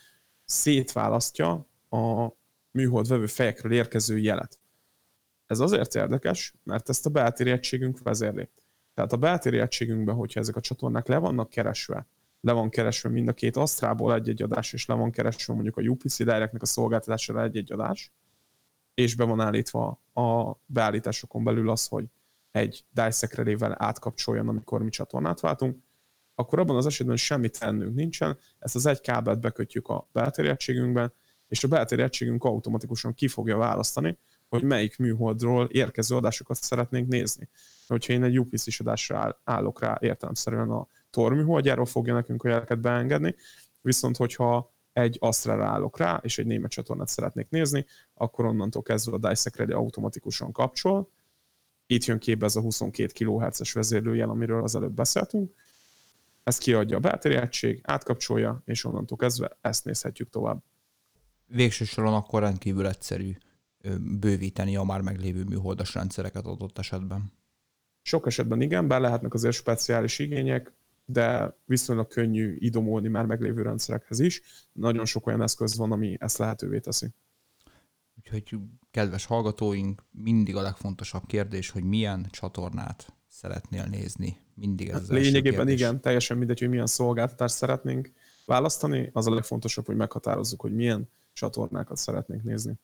szétválasztja 0.45 1.67
a 1.91 2.29
műhold 2.71 3.09
vevő 3.09 3.27
fejekről 3.27 3.73
érkező 3.73 4.19
jelet. 4.19 4.59
Ez 5.47 5.61
azért 5.61 5.95
érdekes, 5.95 6.55
mert 6.63 6.89
ezt 6.89 7.07
a 7.07 7.11
beltéri 7.11 7.51
egységünk 7.51 7.99
vezérli. 8.03 8.49
Tehát 8.95 9.13
a 9.13 9.17
beltéri 9.17 9.59
egységünkben, 9.59 10.15
hogyha 10.15 10.41
ezek 10.41 10.57
a 10.57 10.61
csatornák 10.61 11.07
le 11.07 11.19
vannak 11.19 11.49
keresve, 11.49 12.07
le 12.45 12.53
van 12.53 12.71
keresve 12.71 13.09
mind 13.09 13.29
a 13.29 13.33
két 13.33 13.57
Asztrából 13.57 14.15
egy-egy 14.15 14.43
adás, 14.43 14.73
és 14.73 14.87
le 14.87 14.95
van 14.95 15.11
keresve 15.11 15.55
mondjuk 15.55 15.77
a 15.77 15.81
UPC 15.81 16.17
Directnek 16.17 16.63
a 16.63 16.67
szolgáltatására 16.67 17.43
egy-egy 17.43 17.73
adás, 17.73 18.13
és 18.95 19.15
be 19.15 19.25
van 19.25 19.41
állítva 19.41 20.03
a 20.13 20.53
beállításokon 20.67 21.45
belül 21.45 21.71
az, 21.71 21.87
hogy 21.87 22.05
egy 22.51 22.85
DICE-ekrelével 22.91 23.75
átkapcsoljon, 23.79 24.49
amikor 24.49 24.83
mi 24.83 24.91
csatornát 24.91 25.41
váltunk, 25.41 25.79
akkor 26.35 26.59
abban 26.59 26.77
az 26.77 26.87
esetben 26.87 27.17
semmi 27.17 27.49
tennünk 27.49 27.95
nincsen, 27.95 28.39
ezt 28.59 28.75
az 28.75 28.87
egy 28.87 29.01
kábelt 29.01 29.41
bekötjük 29.41 29.89
a 29.89 30.09
belterjedtségünkben, 30.13 31.13
és 31.49 31.65
a 31.65 31.69
belterjedtségünk 31.69 32.45
automatikusan 32.45 33.15
ki 33.15 33.29
fogja 33.29 33.57
választani, 33.57 34.19
hogy 34.49 34.63
melyik 34.63 34.97
műholdról 34.97 35.67
érkező 35.67 36.17
adásokat 36.17 36.57
szeretnénk 36.57 37.09
nézni. 37.09 37.49
Hogyha 37.87 38.13
én 38.13 38.23
egy 38.23 38.39
UPC-s 38.39 38.81
adásra 38.81 39.41
állok 39.45 39.81
rá 39.81 39.99
értelemszerűen 40.01 40.71
a 40.71 40.87
Tor 41.15 41.35
műholdjáról 41.35 41.87
fogja 41.87 42.15
nekünk 42.15 42.45
a 42.45 42.49
jeleket 42.49 42.81
beengedni, 42.81 43.35
viszont 43.81 44.17
hogyha 44.17 44.75
egy 44.93 45.17
Astra 45.21 45.65
állok 45.65 45.99
rá, 45.99 46.21
és 46.23 46.39
egy 46.39 46.47
német 46.47 46.71
csatornát 46.71 47.09
szeretnék 47.09 47.49
nézni, 47.51 47.87
akkor 48.15 48.45
onnantól 48.45 48.83
kezdve 48.83 49.17
a 49.17 49.29
DICE 49.29 49.51
Ready 49.55 49.73
automatikusan 49.73 50.53
kapcsol. 50.53 51.11
Itt 51.87 52.05
jön 52.05 52.19
képbe 52.19 52.45
ez 52.47 52.57
a 52.57 52.61
22 52.61 53.25
kHz-es 53.25 53.73
vezérlőjel, 53.73 54.31
amiről 54.31 54.63
az 54.63 54.75
előbb 54.75 54.93
beszéltünk. 54.93 55.55
Ezt 56.43 56.59
kiadja 56.59 56.97
a 56.97 57.01
beltéri 57.01 57.35
egység, 57.35 57.81
átkapcsolja, 57.83 58.63
és 58.65 58.85
onnantól 58.85 59.17
kezdve 59.17 59.57
ezt 59.61 59.85
nézhetjük 59.85 60.31
tovább. 60.31 60.63
Végső 61.47 61.85
soron 61.85 62.15
akkor 62.15 62.41
rendkívül 62.41 62.87
egyszerű 62.87 63.37
bővíteni 64.01 64.77
a 64.77 64.83
már 64.83 65.01
meglévő 65.01 65.45
műholdas 65.45 65.95
rendszereket 65.95 66.47
adott 66.47 66.79
esetben. 66.79 67.33
Sok 68.03 68.27
esetben 68.27 68.61
igen, 68.61 68.89
bár 68.89 69.01
lehetnek 69.01 69.35
azért 69.35 69.55
speciális 69.55 70.19
igények, 70.19 70.73
de 71.05 71.57
viszonylag 71.65 72.07
könnyű 72.07 72.57
idomolni 72.59 73.09
már 73.09 73.27
meglévő 73.27 73.63
rendszerekhez 73.63 74.21
is. 74.21 74.43
Nagyon 74.73 75.05
sok 75.05 75.27
olyan 75.27 75.43
eszköz 75.43 75.77
van, 75.77 75.93
ami 75.93 76.17
ezt 76.21 76.39
lehetővé 76.39 76.79
teszi. 76.79 77.07
Úgyhogy 78.19 78.57
kedves 78.91 79.25
hallgatóink, 79.25 80.03
mindig 80.11 80.57
a 80.57 80.63
legfontosabb 80.63 81.27
kérdés, 81.27 81.71
hogy 81.71 81.85
milyen 81.85 82.27
csatornát 82.31 83.13
szeretnél 83.29 83.85
nézni. 83.85 84.37
Mindig 84.55 84.89
ez 84.89 85.01
az 85.01 85.11
Lényegében 85.11 85.69
igen, 85.69 86.01
teljesen 86.01 86.39
mindegy, 86.39 86.59
hogy 86.59 86.69
milyen 86.69 86.87
szolgáltatást 86.87 87.55
szeretnénk 87.55 88.13
választani. 88.47 89.11
Az 89.13 89.27
a 89.27 89.35
legfontosabb, 89.35 89.87
hogy 89.87 89.97
meghatározzuk, 89.97 90.61
hogy 90.61 90.75
milyen 90.75 91.09
csatornákat 91.33 91.97
szeretnénk 91.97 92.43
nézni. 92.43 92.75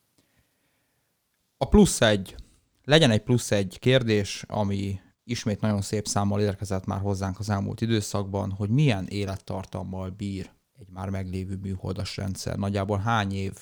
A 1.56 1.68
plusz 1.68 2.00
egy. 2.00 2.34
Legyen 2.84 3.10
egy 3.10 3.22
plusz 3.22 3.50
egy 3.50 3.78
kérdés, 3.78 4.44
ami 4.48 5.00
ismét 5.30 5.60
nagyon 5.60 5.80
szép 5.80 6.06
számmal 6.06 6.40
érkezett 6.40 6.84
már 6.86 7.00
hozzánk 7.00 7.38
az 7.38 7.50
elmúlt 7.50 7.80
időszakban, 7.80 8.50
hogy 8.50 8.70
milyen 8.70 9.06
élettartammal 9.06 10.10
bír 10.10 10.50
egy 10.78 10.88
már 10.88 11.10
meglévő 11.10 11.56
műholdas 11.56 12.16
rendszer. 12.16 12.56
Nagyjából 12.56 12.98
hány 12.98 13.32
év, 13.32 13.52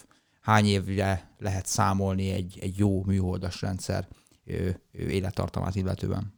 hány 0.40 0.66
évre 0.66 1.34
lehet 1.38 1.66
számolni 1.66 2.30
egy, 2.30 2.58
egy 2.60 2.78
jó 2.78 3.04
műholdas 3.04 3.60
rendszer 3.60 4.08
élettartamát 4.92 5.74
illetően? 5.74 6.36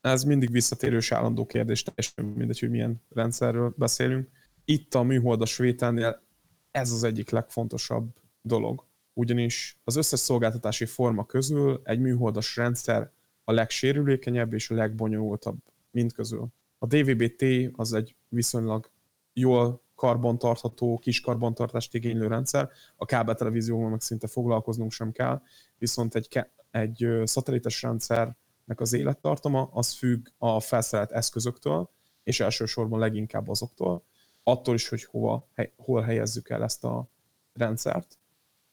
Ez 0.00 0.22
mindig 0.24 0.50
visszatérő 0.50 0.96
és 0.96 1.12
állandó 1.12 1.46
kérdés, 1.46 1.82
teljesen 1.82 2.24
mindegy, 2.24 2.58
hogy 2.58 2.70
milyen 2.70 3.02
rendszerről 3.08 3.74
beszélünk. 3.76 4.28
Itt 4.64 4.94
a 4.94 5.02
műholdas 5.02 5.56
vételnél 5.56 6.22
ez 6.70 6.92
az 6.92 7.04
egyik 7.04 7.30
legfontosabb 7.30 8.14
dolog, 8.42 8.86
ugyanis 9.12 9.80
az 9.84 9.96
összes 9.96 10.20
szolgáltatási 10.20 10.84
forma 10.84 11.26
közül 11.26 11.80
egy 11.84 11.98
műholdas 11.98 12.56
rendszer 12.56 13.12
a 13.44 13.52
legsérülékenyebb 13.52 14.52
és 14.52 14.70
a 14.70 14.74
legbonyolultabb 14.74 15.58
mind 15.90 16.12
közül. 16.12 16.48
A 16.78 16.86
DVB-T 16.86 17.44
az 17.72 17.92
egy 17.92 18.16
viszonylag 18.28 18.90
jól 19.32 19.82
karbantartható, 19.94 20.98
kis 20.98 21.20
karbantartást 21.20 21.94
igénylő 21.94 22.26
rendszer, 22.26 22.70
a 22.96 23.04
kábeltelevízióval 23.04 23.90
meg 23.90 24.00
szinte 24.00 24.26
foglalkoznunk 24.26 24.92
sem 24.92 25.12
kell, 25.12 25.42
viszont 25.78 26.14
egy, 26.14 26.46
egy 26.70 27.08
szatelites 27.24 27.82
rendszernek 27.82 28.80
az 28.80 28.92
élettartama 28.92 29.68
az 29.72 29.92
függ 29.92 30.28
a 30.38 30.60
felszerelt 30.60 31.12
eszközöktől, 31.12 31.90
és 32.22 32.40
elsősorban 32.40 32.98
leginkább 32.98 33.48
azoktól, 33.48 34.04
attól 34.42 34.74
is, 34.74 34.88
hogy 34.88 35.04
hova, 35.04 35.48
hol 35.76 36.02
helyezzük 36.02 36.48
el 36.48 36.62
ezt 36.62 36.84
a 36.84 37.08
rendszert. 37.52 38.18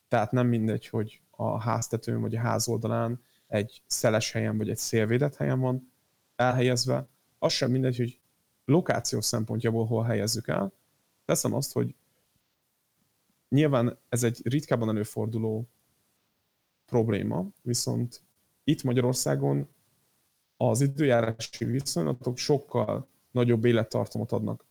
Tehát 0.08 0.32
nem 0.32 0.48
mindegy, 0.48 0.88
hogy 0.88 1.22
a 1.30 1.62
háztetőn 1.62 2.22
vagy 2.22 2.36
a 2.36 2.40
ház 2.40 2.68
oldalán 2.68 3.22
egy 3.50 3.82
szeles 3.86 4.32
helyen 4.32 4.58
vagy 4.58 4.70
egy 4.70 4.78
szélvédett 4.78 5.36
helyen 5.36 5.60
van 5.60 5.92
elhelyezve, 6.36 7.08
az 7.40 7.54
sem 7.54 7.72
mindegy, 7.72 7.98
hogy 7.98 8.20
lokáció 8.66 9.22
szempontjából 9.22 9.86
hol 9.86 10.04
helyezzük 10.04 10.48
el. 10.48 10.74
Teszem 11.26 11.54
azt, 11.54 11.74
hogy 11.74 11.96
nyilván 13.50 14.00
ez 14.10 14.24
egy 14.24 14.40
ritkában 14.44 14.90
előforduló 14.90 15.70
probléma, 16.86 17.46
viszont 17.62 18.22
itt 18.64 18.84
Magyarországon 18.84 19.70
az 20.58 20.82
időjárási 20.82 21.66
viszonylatok 21.66 22.38
sokkal 22.38 23.08
nagyobb 23.32 23.66
élettartamot 23.66 24.32
adnak 24.32 24.66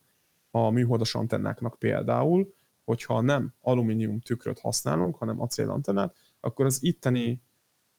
a 0.51 0.71
műholdas 0.71 1.15
antennáknak 1.15 1.79
például, 1.79 2.55
hogyha 2.85 3.21
nem 3.21 3.55
alumínium 3.61 4.21
tükröt 4.21 4.59
használunk, 4.61 5.17
hanem 5.17 5.41
acélantennát, 5.41 6.17
akkor 6.41 6.67
az 6.67 6.83
itteni 6.83 7.43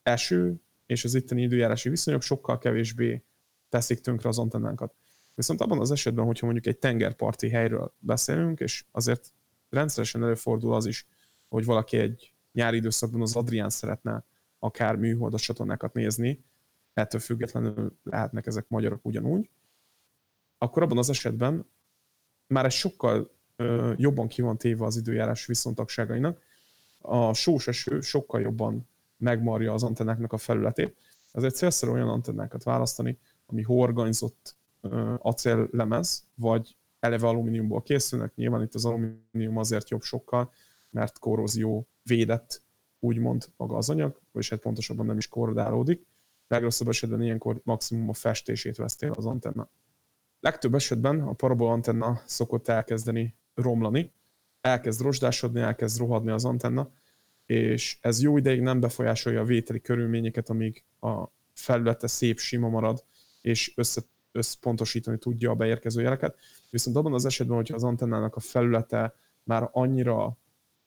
eső 0.04 0.62
és 0.90 1.04
az 1.04 1.16
itteni 1.16 1.42
időjárási 1.42 1.90
viszonyok 1.90 2.22
sokkal 2.22 2.58
kevésbé 2.58 3.24
teszik 3.70 4.00
tönkre 4.00 4.30
az 4.30 4.40
antennánkat. 4.40 4.96
Viszont 5.36 5.62
abban 5.62 5.80
az 5.80 5.92
esetben, 5.92 6.26
hogyha 6.26 6.46
mondjuk 6.46 6.68
egy 6.68 6.80
tengerparti 6.80 7.50
helyről 7.50 7.94
beszélünk, 8.00 8.60
és 8.60 8.84
azért 8.92 9.34
rendszeresen 9.70 10.24
előfordul 10.24 10.74
az 10.74 10.86
is, 10.86 11.08
hogy 11.48 11.66
valaki 11.66 11.98
egy 11.98 12.34
nyári 12.52 12.78
időszakban 12.78 13.22
az 13.22 13.36
Adrián 13.36 13.70
szeretne 13.70 14.24
akár 14.60 14.96
műholdas 14.96 15.42
csatornákat 15.42 15.94
nézni, 15.94 16.44
ettől 16.94 17.22
függetlenül 17.22 17.98
lehetnek 18.04 18.46
ezek 18.46 18.66
magyarok 18.68 19.06
ugyanúgy, 19.06 19.50
akkor 20.58 20.84
abban 20.84 20.98
az 20.98 21.10
esetben 21.10 21.66
már 22.48 22.66
egy 22.66 22.72
sokkal 22.72 23.32
jobban 23.96 24.28
ki 24.28 24.42
van 24.42 24.58
téve 24.58 24.86
az 24.86 24.98
időjárás 24.98 25.46
viszontagságainak, 25.46 26.42
a 26.98 27.34
sós 27.34 27.68
eső 27.68 28.02
sokkal 28.02 28.42
jobban 28.42 28.88
megmarja 29.20 29.74
az 29.74 29.84
antennáknak 29.84 30.34
a 30.34 30.38
felületét. 30.38 30.96
Ezért 31.32 31.56
célszerű 31.56 31.92
olyan 31.92 32.10
antennákat 32.10 32.64
választani, 32.64 33.18
ami 33.46 33.62
horganyzott 33.62 34.56
acéllemez, 35.18 36.26
vagy 36.36 36.76
eleve 37.00 37.28
alumíniumból 37.28 37.82
készülnek. 37.82 38.36
Nyilván 38.36 38.62
itt 38.62 38.74
az 38.74 38.86
alumínium 38.86 39.58
azért 39.58 39.90
jobb 39.90 40.02
sokkal, 40.02 40.52
mert 40.90 41.20
korrózió 41.20 41.88
védett, 42.04 42.62
úgymond 43.00 43.50
maga 43.58 43.78
az 43.78 43.90
anyag, 43.90 44.20
és 44.34 44.50
hát 44.50 44.60
pontosabban 44.60 45.06
nem 45.06 45.18
is 45.18 45.28
korrodálódik. 45.28 46.06
Legrosszabb 46.48 46.88
esetben 46.88 47.22
ilyenkor 47.22 47.62
maximum 47.64 48.10
a 48.10 48.14
festését 48.14 48.76
vesztél 48.76 49.12
az 49.12 49.26
antenna. 49.26 49.70
Legtöbb 50.40 50.76
esetben 50.76 51.22
a 51.22 51.34
parabola 51.34 51.72
antenna 51.72 52.22
szokott 52.26 52.68
elkezdeni 52.68 53.36
romlani, 53.54 54.12
elkezd 54.62 55.02
rozsdásodni, 55.02 55.60
elkezd 55.60 56.00
rohadni 56.00 56.32
az 56.32 56.46
antenna, 56.46 56.90
és 57.50 57.98
ez 58.02 58.22
jó 58.22 58.38
ideig 58.38 58.62
nem 58.62 58.80
befolyásolja 58.80 59.42
a 59.42 59.46
vételi 59.46 59.82
körülményeket, 59.82 60.50
amíg 60.50 60.84
a 61.02 61.24
felülete 61.54 62.08
szép, 62.08 62.40
sima 62.40 62.70
marad, 62.70 63.04
és 63.42 63.74
össze, 63.76 64.02
összpontosítani 64.32 65.18
tudja 65.18 65.52
a 65.52 65.56
beérkező 65.56 66.02
jeleket. 66.02 66.38
Viszont 66.70 66.98
abban 66.98 67.14
az 67.14 67.26
esetben, 67.26 67.56
hogyha 67.56 67.76
az 67.76 67.84
antennának 67.84 68.36
a 68.36 68.40
felülete 68.40 69.16
már 69.44 69.70
annyira 69.72 70.38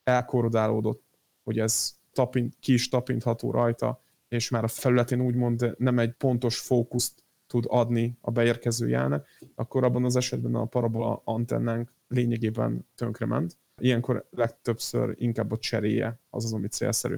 elkorodálódott, 0.05 1.03
hogy 1.45 1.59
ez 1.59 1.97
tapint, 2.13 2.57
ki 2.61 2.73
is 2.73 2.89
tapintható 2.89 3.51
rajta, 3.51 4.03
és 4.29 4.51
már 4.51 4.65
a 4.65 4.69
felületén 4.69 5.21
úgymond 5.21 5.75
nem 5.79 5.99
egy 5.99 6.13
pontos 6.13 6.59
fókuszt 6.59 7.23
tud 7.47 7.65
adni 7.69 8.19
a 8.21 8.31
beérkező 8.31 8.89
jelnek, 8.89 9.27
akkor 9.55 9.85
abban 9.85 10.05
az 10.05 10.17
esetben 10.17 10.55
a 10.55 10.65
parabola 10.65 11.21
antennánk 11.25 11.93
lényegében 12.09 12.87
tönkrement, 12.95 13.57
ilyenkor 13.83 14.27
legtöbbször 14.31 15.15
inkább 15.19 15.53
a 15.53 15.59
cseréje 15.59 16.21
az 16.31 16.45
az, 16.45 16.53
ami 16.53 16.69
célszerű. 16.69 17.17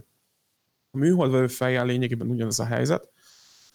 A 0.91 0.97
műholdvevő 0.97 1.47
fejjel 1.47 1.87
lényegében 1.87 2.29
ugyanez 2.29 2.59
a 2.59 2.65
helyzet. 2.65 3.13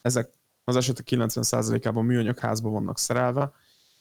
Ezek 0.01 0.31
az 0.63 0.75
esetek 0.75 1.07
90%-ában 1.09 2.05
műanyagházban 2.05 2.71
vannak 2.71 2.97
szerelve, 2.97 3.51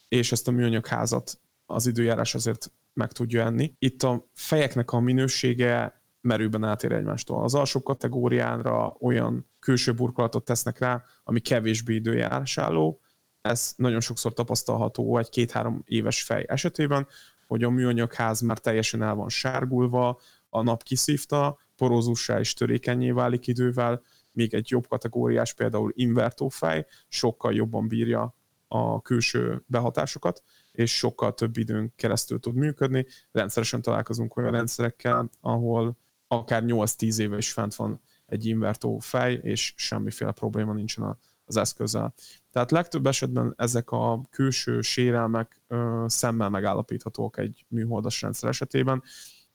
és 0.08 0.32
ezt 0.32 0.48
a 0.48 0.50
műanyagházat 0.50 1.40
az 1.66 1.86
időjárás 1.86 2.34
azért 2.34 2.72
meg 2.92 3.12
tudja 3.12 3.44
enni. 3.44 3.74
Itt 3.78 4.02
a 4.02 4.28
fejeknek 4.34 4.92
a 4.92 5.00
minősége 5.00 6.02
merőben 6.20 6.64
eltér 6.64 6.92
egymástól. 6.92 7.42
Az 7.42 7.54
alsó 7.54 7.82
kategóriánra 7.82 8.96
olyan 9.00 9.50
külső 9.58 9.94
burkolatot 9.94 10.44
tesznek 10.44 10.78
rá, 10.78 11.04
ami 11.24 11.40
kevésbé 11.40 11.94
időjárás 11.94 12.58
álló. 12.58 13.00
Ez 13.40 13.72
nagyon 13.76 14.00
sokszor 14.00 14.32
tapasztalható 14.32 15.18
egy 15.18 15.28
két-három 15.28 15.82
éves 15.84 16.22
fej 16.22 16.44
esetében, 16.48 17.06
hogy 17.48 17.62
a 17.62 17.70
műanyagház 17.70 18.40
már 18.40 18.58
teljesen 18.58 19.02
el 19.02 19.14
van 19.14 19.28
sárgulva, 19.28 20.20
a 20.48 20.62
nap 20.62 20.82
kiszívta, 20.82 21.58
porózussá 21.76 22.38
és 22.38 22.52
törékenyé 22.52 23.10
válik 23.10 23.46
idővel, 23.46 24.02
még 24.32 24.54
egy 24.54 24.70
jobb 24.70 24.86
kategóriás, 24.86 25.54
például 25.54 25.92
invertófej, 25.94 26.86
sokkal 27.08 27.54
jobban 27.54 27.88
bírja 27.88 28.34
a 28.68 29.02
külső 29.02 29.62
behatásokat, 29.66 30.42
és 30.72 30.96
sokkal 30.96 31.34
több 31.34 31.56
időn 31.56 31.92
keresztül 31.96 32.40
tud 32.40 32.54
működni. 32.54 33.06
Rendszeresen 33.32 33.82
találkozunk 33.82 34.36
olyan 34.36 34.50
rendszerekkel, 34.50 35.30
ahol 35.40 35.96
akár 36.28 36.62
8-10 36.66 37.18
éve 37.18 37.36
is 37.36 37.52
fent 37.52 37.74
van 37.74 38.00
egy 38.26 38.46
invertó 38.46 38.98
fej, 38.98 39.40
és 39.42 39.72
semmiféle 39.76 40.32
probléma 40.32 40.72
nincsen 40.72 41.04
az 41.48 41.56
eszközzel. 41.56 42.14
Tehát 42.52 42.70
legtöbb 42.70 43.06
esetben 43.06 43.54
ezek 43.56 43.90
a 43.90 44.20
külső 44.30 44.80
sérelmek 44.80 45.62
szemmel 46.06 46.48
megállapíthatók 46.48 47.38
egy 47.38 47.64
műholdas 47.68 48.22
rendszer 48.22 48.48
esetében, 48.48 49.02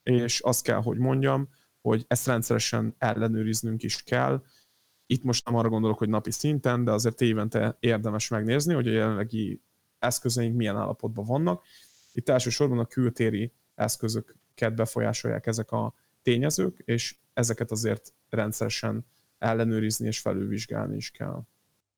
és 0.02 0.40
azt 0.40 0.62
kell, 0.62 0.82
hogy 0.82 0.98
mondjam, 0.98 1.48
hogy 1.80 2.04
ezt 2.08 2.26
rendszeresen 2.26 2.94
ellenőriznünk 2.98 3.82
is 3.82 4.02
kell. 4.02 4.42
Itt 5.06 5.22
most 5.22 5.46
nem 5.46 5.54
arra 5.54 5.68
gondolok, 5.68 5.98
hogy 5.98 6.08
napi 6.08 6.30
szinten, 6.30 6.84
de 6.84 6.90
azért 6.90 7.20
évente 7.20 7.76
érdemes 7.80 8.28
megnézni, 8.28 8.74
hogy 8.74 8.88
a 8.88 8.92
jelenlegi 8.92 9.60
eszközeink 9.98 10.56
milyen 10.56 10.76
állapotban 10.76 11.24
vannak. 11.24 11.64
Itt 12.12 12.28
elsősorban 12.28 12.78
a 12.78 12.86
kültéri 12.86 13.52
eszközöket 13.74 14.74
befolyásolják 14.74 15.46
ezek 15.46 15.70
a 15.70 15.94
tényezők, 16.22 16.82
és 16.84 17.16
ezeket 17.32 17.70
azért 17.70 18.12
rendszeresen 18.28 19.06
ellenőrizni 19.38 20.06
és 20.06 20.20
felülvizsgálni 20.20 20.96
is 20.96 21.10
kell. 21.10 21.42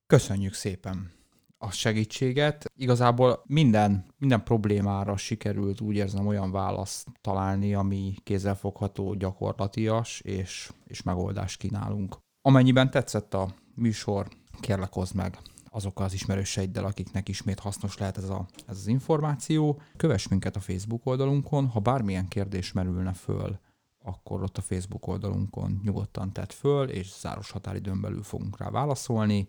Köszönjük 0.07 0.55
szépen! 0.55 1.15
a 1.59 1.71
segítséget. 1.71 2.73
Igazából 2.77 3.43
minden, 3.47 4.05
minden 4.19 4.45
problémára 4.45 5.17
sikerült 5.17 5.81
úgy 5.81 5.97
érzem 5.97 6.27
olyan 6.27 6.51
választ 6.51 7.09
találni, 7.21 7.75
ami 7.75 8.15
kézzelfogható, 8.23 9.15
gyakorlatias, 9.15 10.21
és, 10.21 10.71
és 10.85 11.03
megoldást 11.03 11.59
kínálunk. 11.59 12.17
Amennyiben 12.43 12.91
tetszett 12.91 13.35
a 13.35 13.55
műsor, 13.75 14.29
kérlek 14.61 14.93
hozd 14.93 15.15
meg 15.15 15.39
azokkal 15.71 16.05
az 16.05 16.13
ismerőseiddel, 16.13 16.85
akiknek 16.85 17.29
ismét 17.29 17.59
hasznos 17.59 17.99
lehet 17.99 18.17
ez, 18.17 18.29
a, 18.29 18.47
ez 18.67 18.77
az 18.77 18.87
információ. 18.87 19.81
Kövess 19.97 20.29
minket 20.29 20.57
a 20.57 20.61
Facebook 20.61 21.07
oldalunkon, 21.07 21.67
ha 21.67 21.81
bármilyen 21.81 22.29
kérdés 22.29 22.73
merülne 22.73 23.13
föl, 23.13 23.59
akkor 24.05 24.43
ott 24.43 24.59
a 24.59 24.63
Facebook 24.63 25.07
oldalunkon 25.07 25.81
nyugodtan 25.83 26.33
tett 26.33 26.53
föl, 26.53 26.89
és 26.89 27.13
záros 27.21 27.51
határidőn 27.51 28.01
belül 28.01 28.23
fogunk 28.23 28.59
rá 28.59 28.71
válaszolni. 28.71 29.49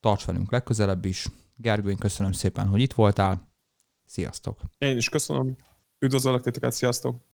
Tarts 0.00 0.24
velünk 0.24 0.50
legközelebb 0.50 1.04
is. 1.04 1.26
Gergő, 1.56 1.90
én 1.90 1.96
köszönöm 1.96 2.32
szépen, 2.32 2.66
hogy 2.66 2.80
itt 2.80 2.92
voltál. 2.92 3.48
Sziasztok! 4.04 4.60
Én 4.78 4.96
is 4.96 5.08
köszönöm. 5.08 5.56
Üdvözöllek 5.98 6.40
titeket, 6.40 6.72
sziasztok! 6.72 7.29